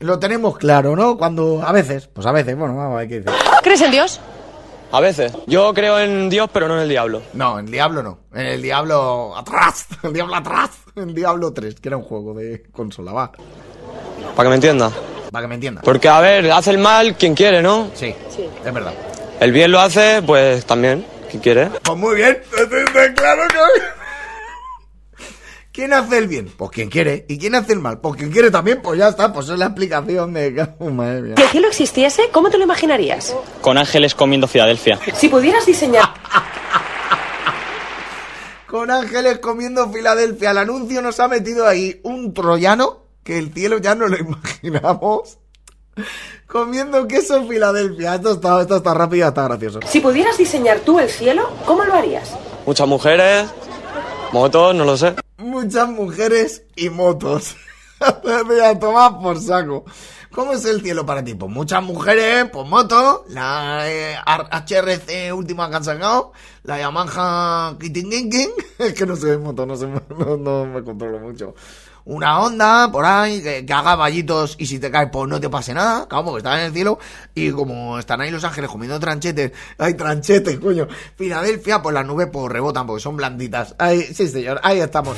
lo 0.00 0.18
tenemos 0.18 0.58
claro, 0.58 0.94
¿no? 0.94 1.16
Cuando. 1.16 1.62
A 1.64 1.72
veces, 1.72 2.06
pues 2.08 2.26
a 2.26 2.32
veces, 2.32 2.56
bueno, 2.56 2.76
vamos 2.76 2.94
a 2.94 2.98
ver 2.98 3.08
qué 3.08 3.20
dice. 3.20 3.30
¿Crees 3.62 3.80
en 3.80 3.90
Dios? 3.90 4.20
A 4.92 5.00
veces. 5.00 5.32
Yo 5.46 5.74
creo 5.74 5.98
en 5.98 6.30
Dios, 6.30 6.48
pero 6.52 6.68
no 6.68 6.76
en 6.76 6.82
el 6.82 6.88
diablo. 6.88 7.22
No, 7.32 7.58
en 7.58 7.66
Diablo 7.66 8.02
no. 8.02 8.18
En 8.32 8.46
el 8.46 8.62
Diablo 8.62 9.36
atrás. 9.36 9.86
El 10.04 10.12
Diablo 10.12 10.36
atrás. 10.36 10.70
En 10.94 11.12
Diablo 11.12 11.52
3, 11.52 11.80
que 11.80 11.88
era 11.88 11.96
un 11.96 12.04
juego 12.04 12.32
de 12.34 12.62
consola, 12.70 13.12
va. 13.12 13.32
Para 14.36 14.46
que 14.46 14.50
me 14.50 14.54
entienda. 14.54 14.92
Para 15.32 15.42
que 15.42 15.48
me 15.48 15.54
entiendas. 15.56 15.82
Porque, 15.84 16.08
a 16.08 16.20
ver, 16.20 16.48
hace 16.52 16.70
el 16.70 16.78
mal 16.78 17.16
quien 17.16 17.34
quiere, 17.34 17.60
¿no? 17.60 17.90
Sí, 17.94 18.14
es 18.64 18.72
verdad. 18.72 18.92
El 19.40 19.50
bien 19.50 19.72
lo 19.72 19.80
hace, 19.80 20.22
pues 20.22 20.64
también, 20.64 21.04
quien 21.28 21.42
quiere. 21.42 21.70
Pues 21.82 21.98
muy 21.98 22.14
bien. 22.14 22.40
Claro 23.16 23.42
que. 23.48 24.03
¿Quién 25.74 25.92
hace 25.92 26.18
el 26.18 26.28
bien? 26.28 26.48
Pues 26.56 26.70
quien 26.70 26.88
quiere. 26.88 27.26
¿Y 27.28 27.36
quién 27.36 27.56
hace 27.56 27.72
el 27.72 27.80
mal? 27.80 27.98
Pues 27.98 28.14
quien 28.14 28.30
quiere 28.30 28.48
también. 28.48 28.80
Pues 28.80 28.96
ya 28.96 29.08
está. 29.08 29.32
Pues 29.32 29.48
es 29.48 29.58
la 29.58 29.66
explicación 29.66 30.32
de. 30.32 30.68
Oh, 30.78 30.88
madre 30.88 31.20
mía. 31.20 31.34
Si 31.36 31.42
el 31.42 31.48
cielo 31.48 31.66
existiese, 31.66 32.22
¿cómo 32.30 32.48
te 32.48 32.58
lo 32.58 32.64
imaginarías? 32.64 33.34
Con 33.60 33.76
ángeles 33.76 34.14
comiendo 34.14 34.46
Filadelfia. 34.46 35.00
Si 35.16 35.28
pudieras 35.28 35.66
diseñar... 35.66 36.04
Con 38.68 38.88
ángeles 38.90 39.40
comiendo 39.40 39.90
Filadelfia. 39.90 40.52
El 40.52 40.58
anuncio 40.58 41.02
nos 41.02 41.18
ha 41.18 41.26
metido 41.26 41.66
ahí 41.66 42.00
un 42.04 42.32
troyano 42.34 43.06
que 43.24 43.38
el 43.38 43.52
cielo 43.52 43.78
ya 43.78 43.96
no 43.96 44.06
lo 44.06 44.16
imaginamos. 44.18 45.38
Comiendo 46.46 47.08
queso 47.08 47.36
en 47.36 47.48
Filadelfia. 47.48 48.14
Esto 48.14 48.32
está, 48.34 48.60
esto 48.60 48.76
está 48.76 48.94
rápido 48.94 49.26
y 49.26 49.28
está 49.28 49.42
gracioso. 49.48 49.80
Si 49.88 49.98
pudieras 50.00 50.38
diseñar 50.38 50.80
tú 50.80 51.00
el 51.00 51.08
cielo, 51.08 51.50
¿cómo 51.66 51.84
lo 51.84 51.94
harías? 51.94 52.30
Muchas 52.66 52.86
mujeres, 52.88 53.46
motos, 54.34 54.74
no 54.74 54.84
lo 54.84 54.96
sé. 54.96 55.14
Muchas 55.38 55.88
mujeres 55.88 56.64
y 56.74 56.90
motos. 56.90 57.56
Voy 58.46 58.58
a 58.58 58.76
tomar 58.76 59.20
por 59.20 59.40
saco. 59.40 59.84
¿Cómo 60.32 60.52
es 60.54 60.64
el 60.64 60.82
cielo 60.82 61.06
para 61.06 61.22
ti? 61.22 61.34
Pues 61.36 61.52
muchas 61.52 61.84
mujeres, 61.84 62.50
pues 62.52 62.68
motos, 62.68 63.20
la 63.28 63.88
eh, 63.88 64.16
HRC 64.26 65.32
última 65.32 65.70
que 65.70 65.76
han 65.76 65.84
sacado, 65.84 66.32
la 66.64 66.80
Yamaha 66.80 67.76
Kitinginkin, 67.78 68.50
es 68.78 68.94
que 68.94 69.06
no 69.06 69.14
sé 69.14 69.28
de 69.28 69.38
moto, 69.38 69.64
no, 69.64 69.76
sé, 69.76 69.86
no 70.18 70.66
me 70.66 70.82
controlo 70.82 71.20
mucho. 71.20 71.54
Una 72.06 72.38
onda 72.40 72.92
por 72.92 73.06
ahí, 73.06 73.42
que, 73.42 73.64
que 73.64 73.72
haga 73.72 73.96
vallitos 73.96 74.56
y 74.58 74.66
si 74.66 74.78
te 74.78 74.90
caes, 74.90 75.08
pues 75.10 75.26
no 75.26 75.40
te 75.40 75.48
pase 75.48 75.72
nada, 75.72 76.06
claro, 76.06 76.26
porque 76.26 76.38
están 76.38 76.58
en 76.58 76.66
el 76.66 76.72
cielo. 76.74 76.98
Y 77.34 77.50
como 77.50 77.98
están 77.98 78.20
ahí 78.20 78.30
los 78.30 78.44
ángeles 78.44 78.68
comiendo 78.68 79.00
tranchetes, 79.00 79.52
hay 79.78 79.94
tranchetes, 79.94 80.58
coño. 80.58 80.86
Filadelfia, 81.16 81.80
pues 81.80 81.94
las 81.94 82.04
nubes 82.04 82.28
pues 82.30 82.52
rebotan 82.52 82.86
porque 82.86 83.00
son 83.00 83.16
blanditas. 83.16 83.74
Ahí, 83.78 84.02
sí, 84.02 84.28
señor, 84.28 84.60
ahí 84.62 84.80
estamos. 84.80 85.16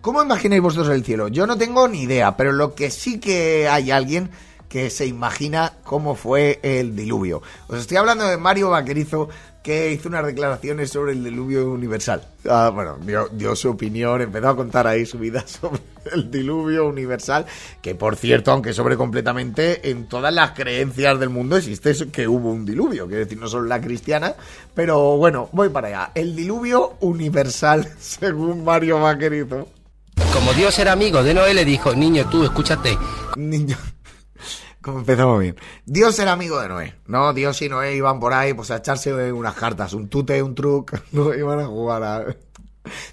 ¿Cómo 0.00 0.22
imagináis 0.22 0.62
vosotros 0.62 0.88
el 0.88 1.04
cielo? 1.04 1.28
Yo 1.28 1.46
no 1.46 1.56
tengo 1.56 1.86
ni 1.86 2.02
idea, 2.02 2.36
pero 2.36 2.50
lo 2.50 2.74
que 2.74 2.90
sí 2.90 3.20
que 3.20 3.68
hay 3.68 3.92
alguien 3.92 4.30
que 4.68 4.90
se 4.90 5.06
imagina 5.06 5.72
cómo 5.84 6.14
fue 6.14 6.60
el 6.62 6.94
diluvio. 6.94 7.42
Os 7.68 7.80
estoy 7.80 7.96
hablando 7.96 8.26
de 8.26 8.36
Mario 8.36 8.70
Vaquerizo, 8.70 9.28
que 9.62 9.92
hizo 9.92 10.08
unas 10.08 10.24
declaraciones 10.24 10.90
sobre 10.90 11.12
el 11.12 11.24
diluvio 11.24 11.70
universal. 11.70 12.22
Ah, 12.48 12.70
bueno, 12.72 12.96
dio, 13.02 13.28
dio 13.32 13.54
su 13.56 13.70
opinión, 13.70 14.22
empezó 14.22 14.48
a 14.48 14.56
contar 14.56 14.86
ahí 14.86 15.04
su 15.04 15.18
vida 15.18 15.44
sobre 15.46 15.80
el 16.12 16.30
diluvio 16.30 16.86
universal, 16.86 17.44
que 17.82 17.94
por 17.94 18.16
cierto, 18.16 18.52
aunque 18.52 18.72
sobre 18.72 18.96
completamente, 18.96 19.90
en 19.90 20.06
todas 20.06 20.32
las 20.32 20.52
creencias 20.52 21.18
del 21.18 21.28
mundo 21.28 21.56
existe 21.56 21.94
que 22.10 22.28
hubo 22.28 22.50
un 22.50 22.64
diluvio, 22.64 23.06
quiero 23.06 23.24
decir, 23.24 23.38
no 23.38 23.48
solo 23.48 23.66
la 23.66 23.80
cristiana, 23.80 24.34
pero 24.74 25.16
bueno, 25.16 25.48
voy 25.52 25.68
para 25.68 25.88
allá. 25.88 26.12
El 26.14 26.34
diluvio 26.34 26.94
universal, 27.00 27.88
según 27.98 28.64
Mario 28.64 29.00
Vaquerizo. 29.00 29.68
Como 30.32 30.52
Dios 30.52 30.78
era 30.78 30.92
amigo 30.92 31.22
de 31.22 31.34
Noé, 31.34 31.54
le 31.54 31.64
dijo, 31.64 31.94
niño, 31.94 32.28
tú 32.30 32.44
escúchate. 32.44 32.96
Niño. 33.36 33.76
Empezamos 34.96 35.40
bien. 35.40 35.56
Dios 35.84 36.18
era 36.18 36.32
amigo 36.32 36.60
de 36.60 36.68
Noé. 36.68 36.94
No, 37.06 37.32
Dios 37.32 37.60
y 37.62 37.68
Noé 37.68 37.96
iban 37.96 38.20
por 38.20 38.32
ahí 38.32 38.54
pues 38.54 38.70
a 38.70 38.76
echarse 38.76 39.32
unas 39.32 39.54
cartas, 39.54 39.92
un 39.92 40.08
tute, 40.08 40.42
un 40.42 40.54
truc. 40.54 41.00
No 41.12 41.34
iban 41.34 41.60
a 41.60 41.66
jugar 41.66 42.02
a. 42.02 42.36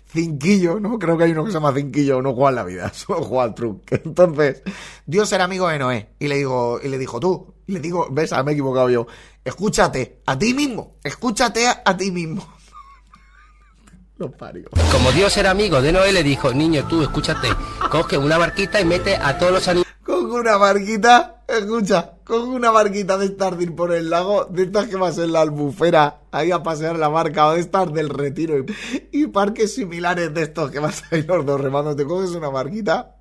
Cinquillo, 0.08 0.80
¿no? 0.80 0.98
Creo 0.98 1.18
que 1.18 1.26
hay 1.26 1.32
uno 1.32 1.44
que 1.44 1.52
se 1.52 1.56
llama 1.56 1.74
Cinquillo, 1.74 2.22
no 2.22 2.34
juega 2.34 2.50
en 2.50 2.56
la 2.56 2.64
vida, 2.64 2.90
solo 2.94 3.24
juega 3.24 3.44
al 3.44 3.56
truc. 3.56 3.82
Entonces, 3.92 4.64
Dios 5.06 5.32
era 5.34 5.44
amigo 5.44 5.68
de 5.68 5.80
Noé. 5.80 6.10
Y 6.20 6.28
le 6.28 6.38
digo, 6.38 6.80
y 6.82 6.88
le 6.88 6.98
dijo, 6.98 7.20
tú, 7.20 7.54
y 7.68 7.74
le 7.74 7.80
digo, 7.80 8.08
ves, 8.12 8.32
ah, 8.32 8.44
me 8.44 8.52
he 8.52 8.54
equivocado 8.54 8.90
yo. 8.90 9.08
Escúchate 9.44 10.22
a 10.26 10.38
ti 10.38 10.54
mismo. 10.54 10.96
Escúchate 11.04 11.68
a, 11.68 11.82
a 11.84 11.98
ti 11.98 12.12
mismo. 12.12 12.48
Lo 14.18 14.32
parió. 14.32 14.70
Como 14.92 15.12
Dios 15.12 15.36
era 15.36 15.52
amigo 15.52 15.82
de 15.82 15.92
Noé, 15.92 16.14
le 16.14 16.24
dijo, 16.24 16.54
niño, 16.54 16.88
tú 16.88 17.02
escúchate, 17.02 17.50
coge 17.92 18.18
una 18.18 18.38
barquita 18.38 18.80
y 18.80 18.86
mete 18.86 19.18
a 19.18 19.38
todos 19.38 19.52
los 19.52 19.68
animales. 19.68 19.94
Coge 20.04 20.40
una 20.40 20.56
barquita, 20.56 21.35
escucha, 21.48 22.14
coge 22.24 22.48
una 22.48 22.72
barquita 22.72 23.18
de 23.18 23.28
estas 23.28 23.58
de 23.58 23.64
ir 23.64 23.76
por 23.76 23.94
el 23.94 24.10
lago, 24.10 24.46
de 24.46 24.64
estas 24.64 24.88
que 24.88 24.96
vas 24.96 25.18
en 25.18 25.32
la 25.32 25.42
albufera, 25.42 26.22
ahí 26.32 26.52
a 26.52 26.64
pasear 26.64 26.98
la 26.98 27.08
barca, 27.08 27.48
o 27.48 27.54
de 27.54 27.62
estas 27.62 27.94
del 27.94 28.10
retiro, 28.10 28.58
y, 28.60 28.66
y 29.12 29.28
parques 29.28 29.76
similares 29.76 30.34
de 30.34 30.44
estos 30.44 30.72
que 30.72 30.80
vas 30.80 31.04
ahí 31.12 31.24
los 31.24 31.46
dos 31.46 31.62
remando, 31.62 31.96
te 31.96 32.06
coges 32.06 32.32
una 32.32 32.50
barquita 32.50 33.18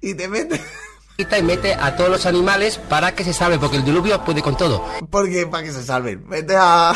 y 0.00 0.14
te 0.14 0.28
metes... 0.28 0.60
y 1.18 1.42
mete 1.42 1.74
a 1.74 1.96
todos 1.96 2.10
los 2.10 2.26
animales 2.26 2.78
para 2.78 3.12
que 3.12 3.24
se 3.24 3.32
salve, 3.32 3.58
porque 3.58 3.76
el 3.76 3.84
diluvio 3.84 4.24
puede 4.24 4.40
con 4.40 4.56
todo. 4.56 4.84
Porque 5.10 5.46
para 5.46 5.64
que 5.64 5.72
se 5.72 5.82
salven, 5.82 6.24
mete 6.28 6.54
a... 6.56 6.92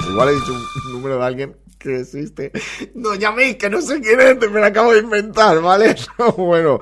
Igual 0.09 0.29
he 0.29 0.33
dicho 0.33 0.53
un 0.53 0.93
número 0.93 1.17
de 1.19 1.25
alguien 1.25 1.55
que 1.77 2.01
existe. 2.01 2.51
No 2.93 3.15
llaméis, 3.15 3.55
que 3.55 3.69
no 3.69 3.81
sé 3.81 4.01
quién 4.01 4.19
es, 4.19 4.37
me 4.37 4.59
lo 4.59 4.65
acabo 4.65 4.93
de 4.93 4.99
inventar, 4.99 5.61
¿vale? 5.61 5.95
bueno, 6.37 6.79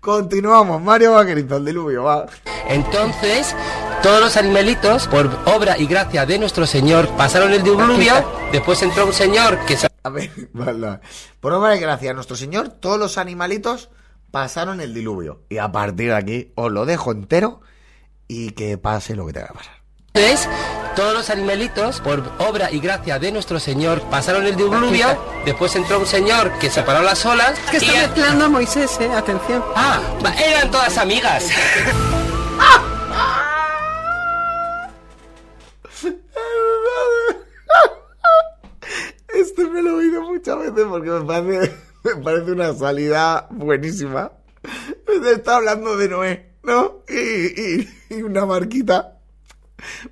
continuamos. 0.00 0.82
Mario 0.82 1.12
Vaquerito, 1.12 1.56
el 1.56 1.64
diluvio, 1.64 2.02
va. 2.04 2.26
Entonces, 2.68 3.54
todos 4.02 4.20
los 4.20 4.36
animalitos, 4.36 5.06
por 5.06 5.30
obra 5.46 5.78
y 5.78 5.86
gracia 5.86 6.26
de 6.26 6.38
nuestro 6.38 6.66
Señor, 6.66 7.08
pasaron 7.16 7.52
el 7.52 7.62
diluvio. 7.62 8.14
Después 8.50 8.82
entró 8.82 9.06
un 9.06 9.12
señor 9.12 9.58
que 9.64 9.76
se... 9.76 9.88
A 10.02 10.10
ver, 10.10 10.30
vale. 10.52 10.98
Por 11.40 11.52
obra 11.52 11.76
y 11.76 11.80
gracia 11.80 12.08
de 12.08 12.14
nuestro 12.14 12.36
Señor, 12.36 12.68
todos 12.68 12.98
los 12.98 13.16
animalitos 13.16 13.90
pasaron 14.32 14.80
el 14.80 14.92
diluvio. 14.92 15.42
Y 15.48 15.58
a 15.58 15.70
partir 15.70 16.08
de 16.08 16.16
aquí 16.16 16.52
os 16.56 16.72
lo 16.72 16.84
dejo 16.84 17.12
entero 17.12 17.60
y 18.26 18.50
que 18.50 18.78
pase 18.78 19.14
lo 19.14 19.26
que 19.26 19.34
tenga 19.34 19.48
que 19.48 19.54
pasar. 19.54 19.82
Entonces, 20.14 20.48
todos 20.94 21.14
los 21.14 21.30
animalitos, 21.30 22.00
por 22.00 22.22
obra 22.38 22.70
y 22.70 22.80
gracia 22.80 23.18
de 23.18 23.32
nuestro 23.32 23.58
Señor, 23.60 24.00
pasaron 24.10 24.46
el 24.46 24.56
diluvio. 24.56 25.06
Después 25.44 25.74
entró 25.76 25.98
un 25.98 26.06
señor 26.06 26.52
que 26.58 26.70
separó 26.70 27.02
las 27.02 27.24
olas. 27.26 27.58
Que 27.70 27.78
está 27.78 27.92
mezclando 27.92 28.44
a 28.44 28.48
Moisés, 28.48 28.98
eh, 29.00 29.10
atención. 29.12 29.62
Ah, 29.74 30.00
eran 30.44 30.70
todas 30.70 30.96
amigas. 30.98 31.46
Este 39.34 39.64
me 39.68 39.82
lo 39.82 39.90
he 39.90 40.04
oído 40.06 40.22
muchas 40.22 40.58
veces 40.58 40.84
porque 40.88 41.10
me 41.10 41.20
parece, 41.24 41.72
me 42.04 42.16
parece 42.22 42.52
una 42.52 42.74
salida 42.74 43.46
buenísima. 43.50 44.32
Está 45.32 45.56
hablando 45.56 45.96
de 45.96 46.08
Noé, 46.08 46.50
¿no? 46.62 47.02
Y, 47.08 47.14
y- 47.80 47.88
y 48.10 48.22
una 48.22 48.44
barquita. 48.44 49.11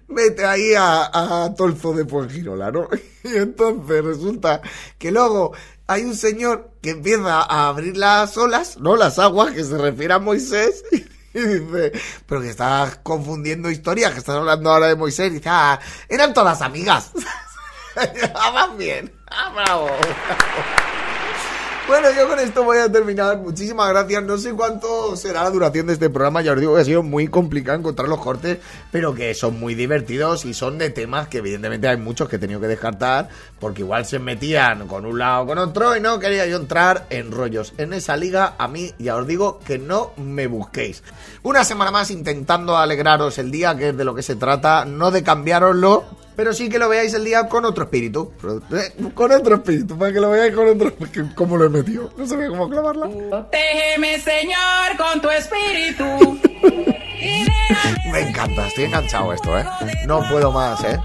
Vete 0.08 0.44
ahí 0.44 0.74
a, 0.74 1.44
a 1.44 1.54
Tolzo 1.54 1.92
de 1.92 2.04
Puengirola, 2.04 2.70
¿no? 2.70 2.88
Y 3.24 3.36
entonces 3.36 4.02
resulta 4.02 4.62
que 4.98 5.10
luego 5.10 5.52
hay 5.86 6.04
un 6.04 6.16
señor 6.16 6.70
que 6.80 6.90
empieza 6.90 7.42
a 7.42 7.68
abrir 7.68 7.96
las 7.96 8.36
olas, 8.36 8.78
¿no? 8.78 8.96
Las 8.96 9.18
aguas, 9.18 9.52
que 9.52 9.64
se 9.64 9.76
refiere 9.76 10.14
a 10.14 10.18
Moisés. 10.18 10.84
Y 11.32 11.38
dice, 11.38 11.92
pero 12.26 12.40
que 12.40 12.48
estás 12.48 12.96
confundiendo 13.04 13.70
historias, 13.70 14.10
que 14.10 14.18
estás 14.18 14.34
hablando 14.34 14.68
ahora 14.68 14.88
de 14.88 14.96
Moisés. 14.96 15.30
Y 15.30 15.34
dice, 15.34 15.48
ah, 15.48 15.78
eran 16.08 16.34
todas 16.34 16.60
amigas. 16.60 17.12
ah, 18.34 18.74
bien. 18.76 19.12
Ah, 19.28 19.52
bravo. 19.54 19.90
Bueno, 21.90 22.06
yo 22.16 22.28
con 22.28 22.38
esto 22.38 22.62
voy 22.62 22.78
a 22.78 22.90
terminar. 22.90 23.38
Muchísimas 23.38 23.88
gracias. 23.88 24.22
No 24.22 24.38
sé 24.38 24.52
cuánto 24.52 25.16
será 25.16 25.42
la 25.42 25.50
duración 25.50 25.88
de 25.88 25.94
este 25.94 26.08
programa. 26.08 26.40
Ya 26.40 26.52
os 26.52 26.60
digo 26.60 26.76
que 26.76 26.82
ha 26.82 26.84
sido 26.84 27.02
muy 27.02 27.26
complicado 27.26 27.76
encontrar 27.76 28.08
los 28.08 28.20
cortes, 28.20 28.58
pero 28.92 29.12
que 29.12 29.34
son 29.34 29.58
muy 29.58 29.74
divertidos 29.74 30.44
y 30.44 30.54
son 30.54 30.78
de 30.78 30.90
temas 30.90 31.26
que 31.26 31.38
evidentemente 31.38 31.88
hay 31.88 31.96
muchos 31.96 32.28
que 32.28 32.36
he 32.36 32.38
tenido 32.38 32.60
que 32.60 32.68
descartar 32.68 33.28
porque 33.58 33.82
igual 33.82 34.06
se 34.06 34.20
metían 34.20 34.86
con 34.86 35.04
un 35.04 35.18
lado 35.18 35.42
o 35.42 35.46
con 35.48 35.58
otro 35.58 35.96
y 35.96 36.00
no 36.00 36.20
quería 36.20 36.46
yo 36.46 36.58
entrar 36.58 37.06
en 37.10 37.32
rollos. 37.32 37.74
En 37.76 37.92
esa 37.92 38.16
liga, 38.16 38.54
a 38.56 38.68
mí 38.68 38.94
ya 39.00 39.16
os 39.16 39.26
digo 39.26 39.58
que 39.58 39.80
no 39.80 40.12
me 40.16 40.46
busquéis. 40.46 41.02
Una 41.42 41.64
semana 41.64 41.90
más 41.90 42.12
intentando 42.12 42.76
alegraros 42.76 43.36
el 43.38 43.50
día, 43.50 43.76
que 43.76 43.88
es 43.88 43.96
de 43.96 44.04
lo 44.04 44.14
que 44.14 44.22
se 44.22 44.36
trata, 44.36 44.84
no 44.84 45.10
de 45.10 45.24
cambiaroslo, 45.24 46.04
pero 46.40 46.54
sí 46.54 46.70
que 46.70 46.78
lo 46.78 46.88
veáis 46.88 47.12
el 47.12 47.22
día 47.22 47.46
con 47.50 47.66
otro 47.66 47.84
espíritu. 47.84 48.32
Con 49.12 49.30
otro 49.30 49.56
espíritu, 49.56 49.98
para 49.98 50.10
que 50.10 50.20
lo 50.20 50.30
veáis 50.30 50.54
con 50.54 50.68
otro. 50.68 50.90
¿Cómo 51.34 51.58
lo 51.58 51.66
he 51.66 51.68
metido? 51.68 52.10
No 52.16 52.26
sabía 52.26 52.48
cómo 52.48 52.66
clavarla. 52.66 53.10
Protégeme, 53.28 54.18
Señor, 54.20 54.96
con 54.96 55.20
tu 55.20 55.28
espíritu. 55.28 56.40
Me 58.10 58.20
encanta, 58.20 58.68
estoy 58.68 58.84
enganchado 58.84 59.32
a 59.32 59.34
esto, 59.34 59.58
¿eh? 59.58 59.66
No 60.06 60.26
puedo 60.30 60.50
más, 60.50 60.82
¿eh? 60.82 60.98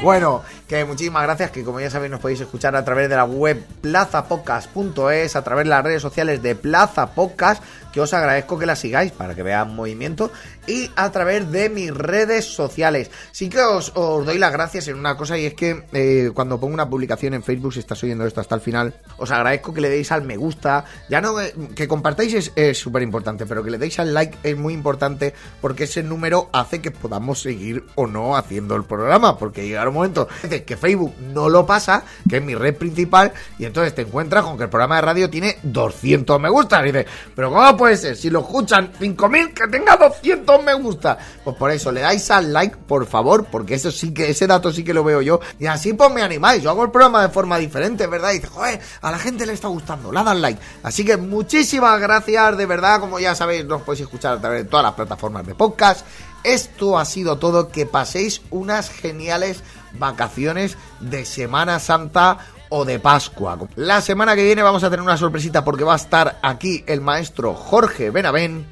Bueno, 0.00 0.44
que 0.68 0.84
muchísimas 0.84 1.22
gracias, 1.22 1.50
que 1.50 1.64
como 1.64 1.80
ya 1.80 1.90
sabéis 1.90 2.10
nos 2.10 2.20
podéis 2.20 2.42
escuchar 2.42 2.76
a 2.76 2.84
través 2.84 3.08
de 3.08 3.16
la 3.16 3.24
web 3.24 3.64
plazapodcast.es, 3.80 5.34
a 5.34 5.42
través 5.42 5.64
de 5.64 5.70
las 5.70 5.82
redes 5.82 6.02
sociales 6.02 6.42
de 6.42 6.54
Plaza 6.54 7.14
Podcast, 7.14 7.62
que 7.90 8.02
os 8.02 8.12
agradezco 8.12 8.58
que 8.58 8.66
la 8.66 8.76
sigáis 8.76 9.10
para 9.12 9.34
que 9.34 9.42
vean 9.42 9.74
movimiento, 9.74 10.30
y 10.66 10.90
a 10.94 11.10
través 11.10 11.50
de 11.50 11.70
mis 11.70 11.90
redes 11.90 12.44
sociales. 12.44 13.10
Sí 13.32 13.48
que 13.48 13.62
os, 13.62 13.94
doy 13.94 14.36
las 14.36 14.52
gracias 14.52 14.88
en 14.88 14.96
una 14.96 15.16
cosa, 15.16 15.38
y 15.38 15.46
es 15.46 15.54
que 15.54 15.84
eh, 15.94 16.30
cuando 16.34 16.60
pongo 16.60 16.74
una 16.74 16.88
publicación 16.88 17.32
en 17.32 17.42
Facebook, 17.42 17.72
si 17.72 17.80
estás 17.80 18.02
oyendo 18.04 18.26
esto 18.26 18.42
hasta 18.42 18.54
el 18.54 18.60
final, 18.60 18.94
os 19.16 19.30
agradezco 19.30 19.72
que 19.72 19.80
le 19.80 19.88
deis 19.88 20.12
al 20.12 20.22
me 20.22 20.36
gusta, 20.36 20.84
ya 21.08 21.22
no 21.22 21.40
eh, 21.40 21.54
que 21.74 21.88
compartáis 21.88 22.52
es 22.54 22.78
súper 22.78 23.02
importante, 23.02 23.46
pero 23.46 23.64
que 23.64 23.70
le 23.70 23.78
deis 23.78 23.98
al 23.98 24.12
like 24.12 24.36
es 24.42 24.56
muy 24.56 24.74
importante 24.74 25.32
porque 25.62 25.84
ese 25.84 26.02
número 26.02 26.50
hace 26.52 26.82
que 26.82 26.90
podamos 26.90 27.40
seguir 27.40 27.84
o 27.94 28.06
no 28.06 28.36
haciendo 28.36 28.76
el 28.76 28.84
programa, 28.84 29.38
porque 29.38 29.66
llegará 29.66 29.88
un 29.88 29.94
momento 29.94 30.28
que 30.64 30.76
Facebook 30.76 31.14
no 31.32 31.48
lo 31.48 31.66
pasa, 31.66 32.04
que 32.28 32.38
es 32.38 32.42
mi 32.42 32.54
red 32.54 32.76
principal, 32.76 33.32
y 33.58 33.64
entonces 33.64 33.94
te 33.94 34.02
encuentras 34.02 34.44
con 34.44 34.56
que 34.56 34.64
el 34.64 34.70
programa 34.70 34.96
de 34.96 35.02
radio 35.02 35.30
tiene 35.30 35.58
200 35.62 36.40
me 36.40 36.48
gusta, 36.48 36.82
dices, 36.82 37.06
pero 37.34 37.50
¿cómo 37.50 37.76
puede 37.76 37.96
ser? 37.96 38.16
Si 38.16 38.30
lo 38.30 38.40
escuchan 38.40 38.92
5000, 38.98 39.52
que 39.52 39.66
tenga 39.68 39.96
200 39.96 40.62
me 40.64 40.74
gusta. 40.74 41.18
Pues 41.44 41.56
por 41.56 41.70
eso, 41.70 41.92
le 41.92 42.00
dais 42.00 42.30
al 42.30 42.52
like, 42.52 42.76
por 42.86 43.06
favor, 43.06 43.46
porque 43.50 43.74
eso 43.74 43.90
sí 43.90 44.12
que, 44.12 44.30
ese 44.30 44.46
dato 44.46 44.72
sí 44.72 44.84
que 44.84 44.94
lo 44.94 45.04
veo 45.04 45.22
yo, 45.22 45.40
y 45.58 45.66
así 45.66 45.92
pues 45.92 46.10
me 46.12 46.22
animáis, 46.22 46.62
yo 46.62 46.70
hago 46.70 46.84
el 46.84 46.90
programa 46.90 47.22
de 47.22 47.28
forma 47.28 47.58
diferente, 47.58 48.06
¿verdad? 48.06 48.30
Y 48.30 48.34
dices, 48.34 48.50
joder, 48.50 48.80
a 49.00 49.10
la 49.10 49.18
gente 49.18 49.46
le 49.46 49.52
está 49.52 49.68
gustando, 49.68 50.12
le 50.12 50.22
dan 50.22 50.40
like. 50.40 50.60
Así 50.82 51.04
que 51.04 51.16
muchísimas 51.16 52.00
gracias, 52.00 52.56
de 52.56 52.66
verdad, 52.66 53.00
como 53.00 53.18
ya 53.18 53.34
sabéis, 53.34 53.64
nos 53.64 53.82
podéis 53.82 54.02
escuchar 54.02 54.36
a 54.36 54.40
través 54.40 54.64
de 54.64 54.68
todas 54.68 54.84
las 54.84 54.94
plataformas 54.94 55.46
de 55.46 55.54
podcast. 55.54 56.06
Esto 56.44 56.98
ha 56.98 57.04
sido 57.04 57.38
todo, 57.38 57.68
que 57.68 57.84
paséis 57.84 58.42
unas 58.50 58.90
geniales 58.90 59.62
vacaciones 59.92 60.76
de 61.00 61.24
Semana 61.24 61.78
Santa 61.78 62.38
o 62.68 62.84
de 62.84 62.98
Pascua. 62.98 63.58
La 63.76 64.00
semana 64.00 64.36
que 64.36 64.44
viene 64.44 64.62
vamos 64.62 64.84
a 64.84 64.90
tener 64.90 65.02
una 65.02 65.16
sorpresita 65.16 65.64
porque 65.64 65.84
va 65.84 65.94
a 65.94 65.96
estar 65.96 66.38
aquí 66.42 66.84
el 66.86 67.00
maestro 67.00 67.54
Jorge 67.54 68.10
Benavén. 68.10 68.66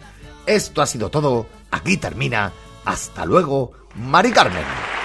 Esto 0.47 0.83
ha 0.83 0.87
sido 0.87 1.11
todo, 1.11 1.47
aquí 1.71 1.97
termina. 1.97 2.53
Hasta 2.85 3.25
luego, 3.25 3.73
Mari 3.95 4.31
Carmen. 4.33 4.96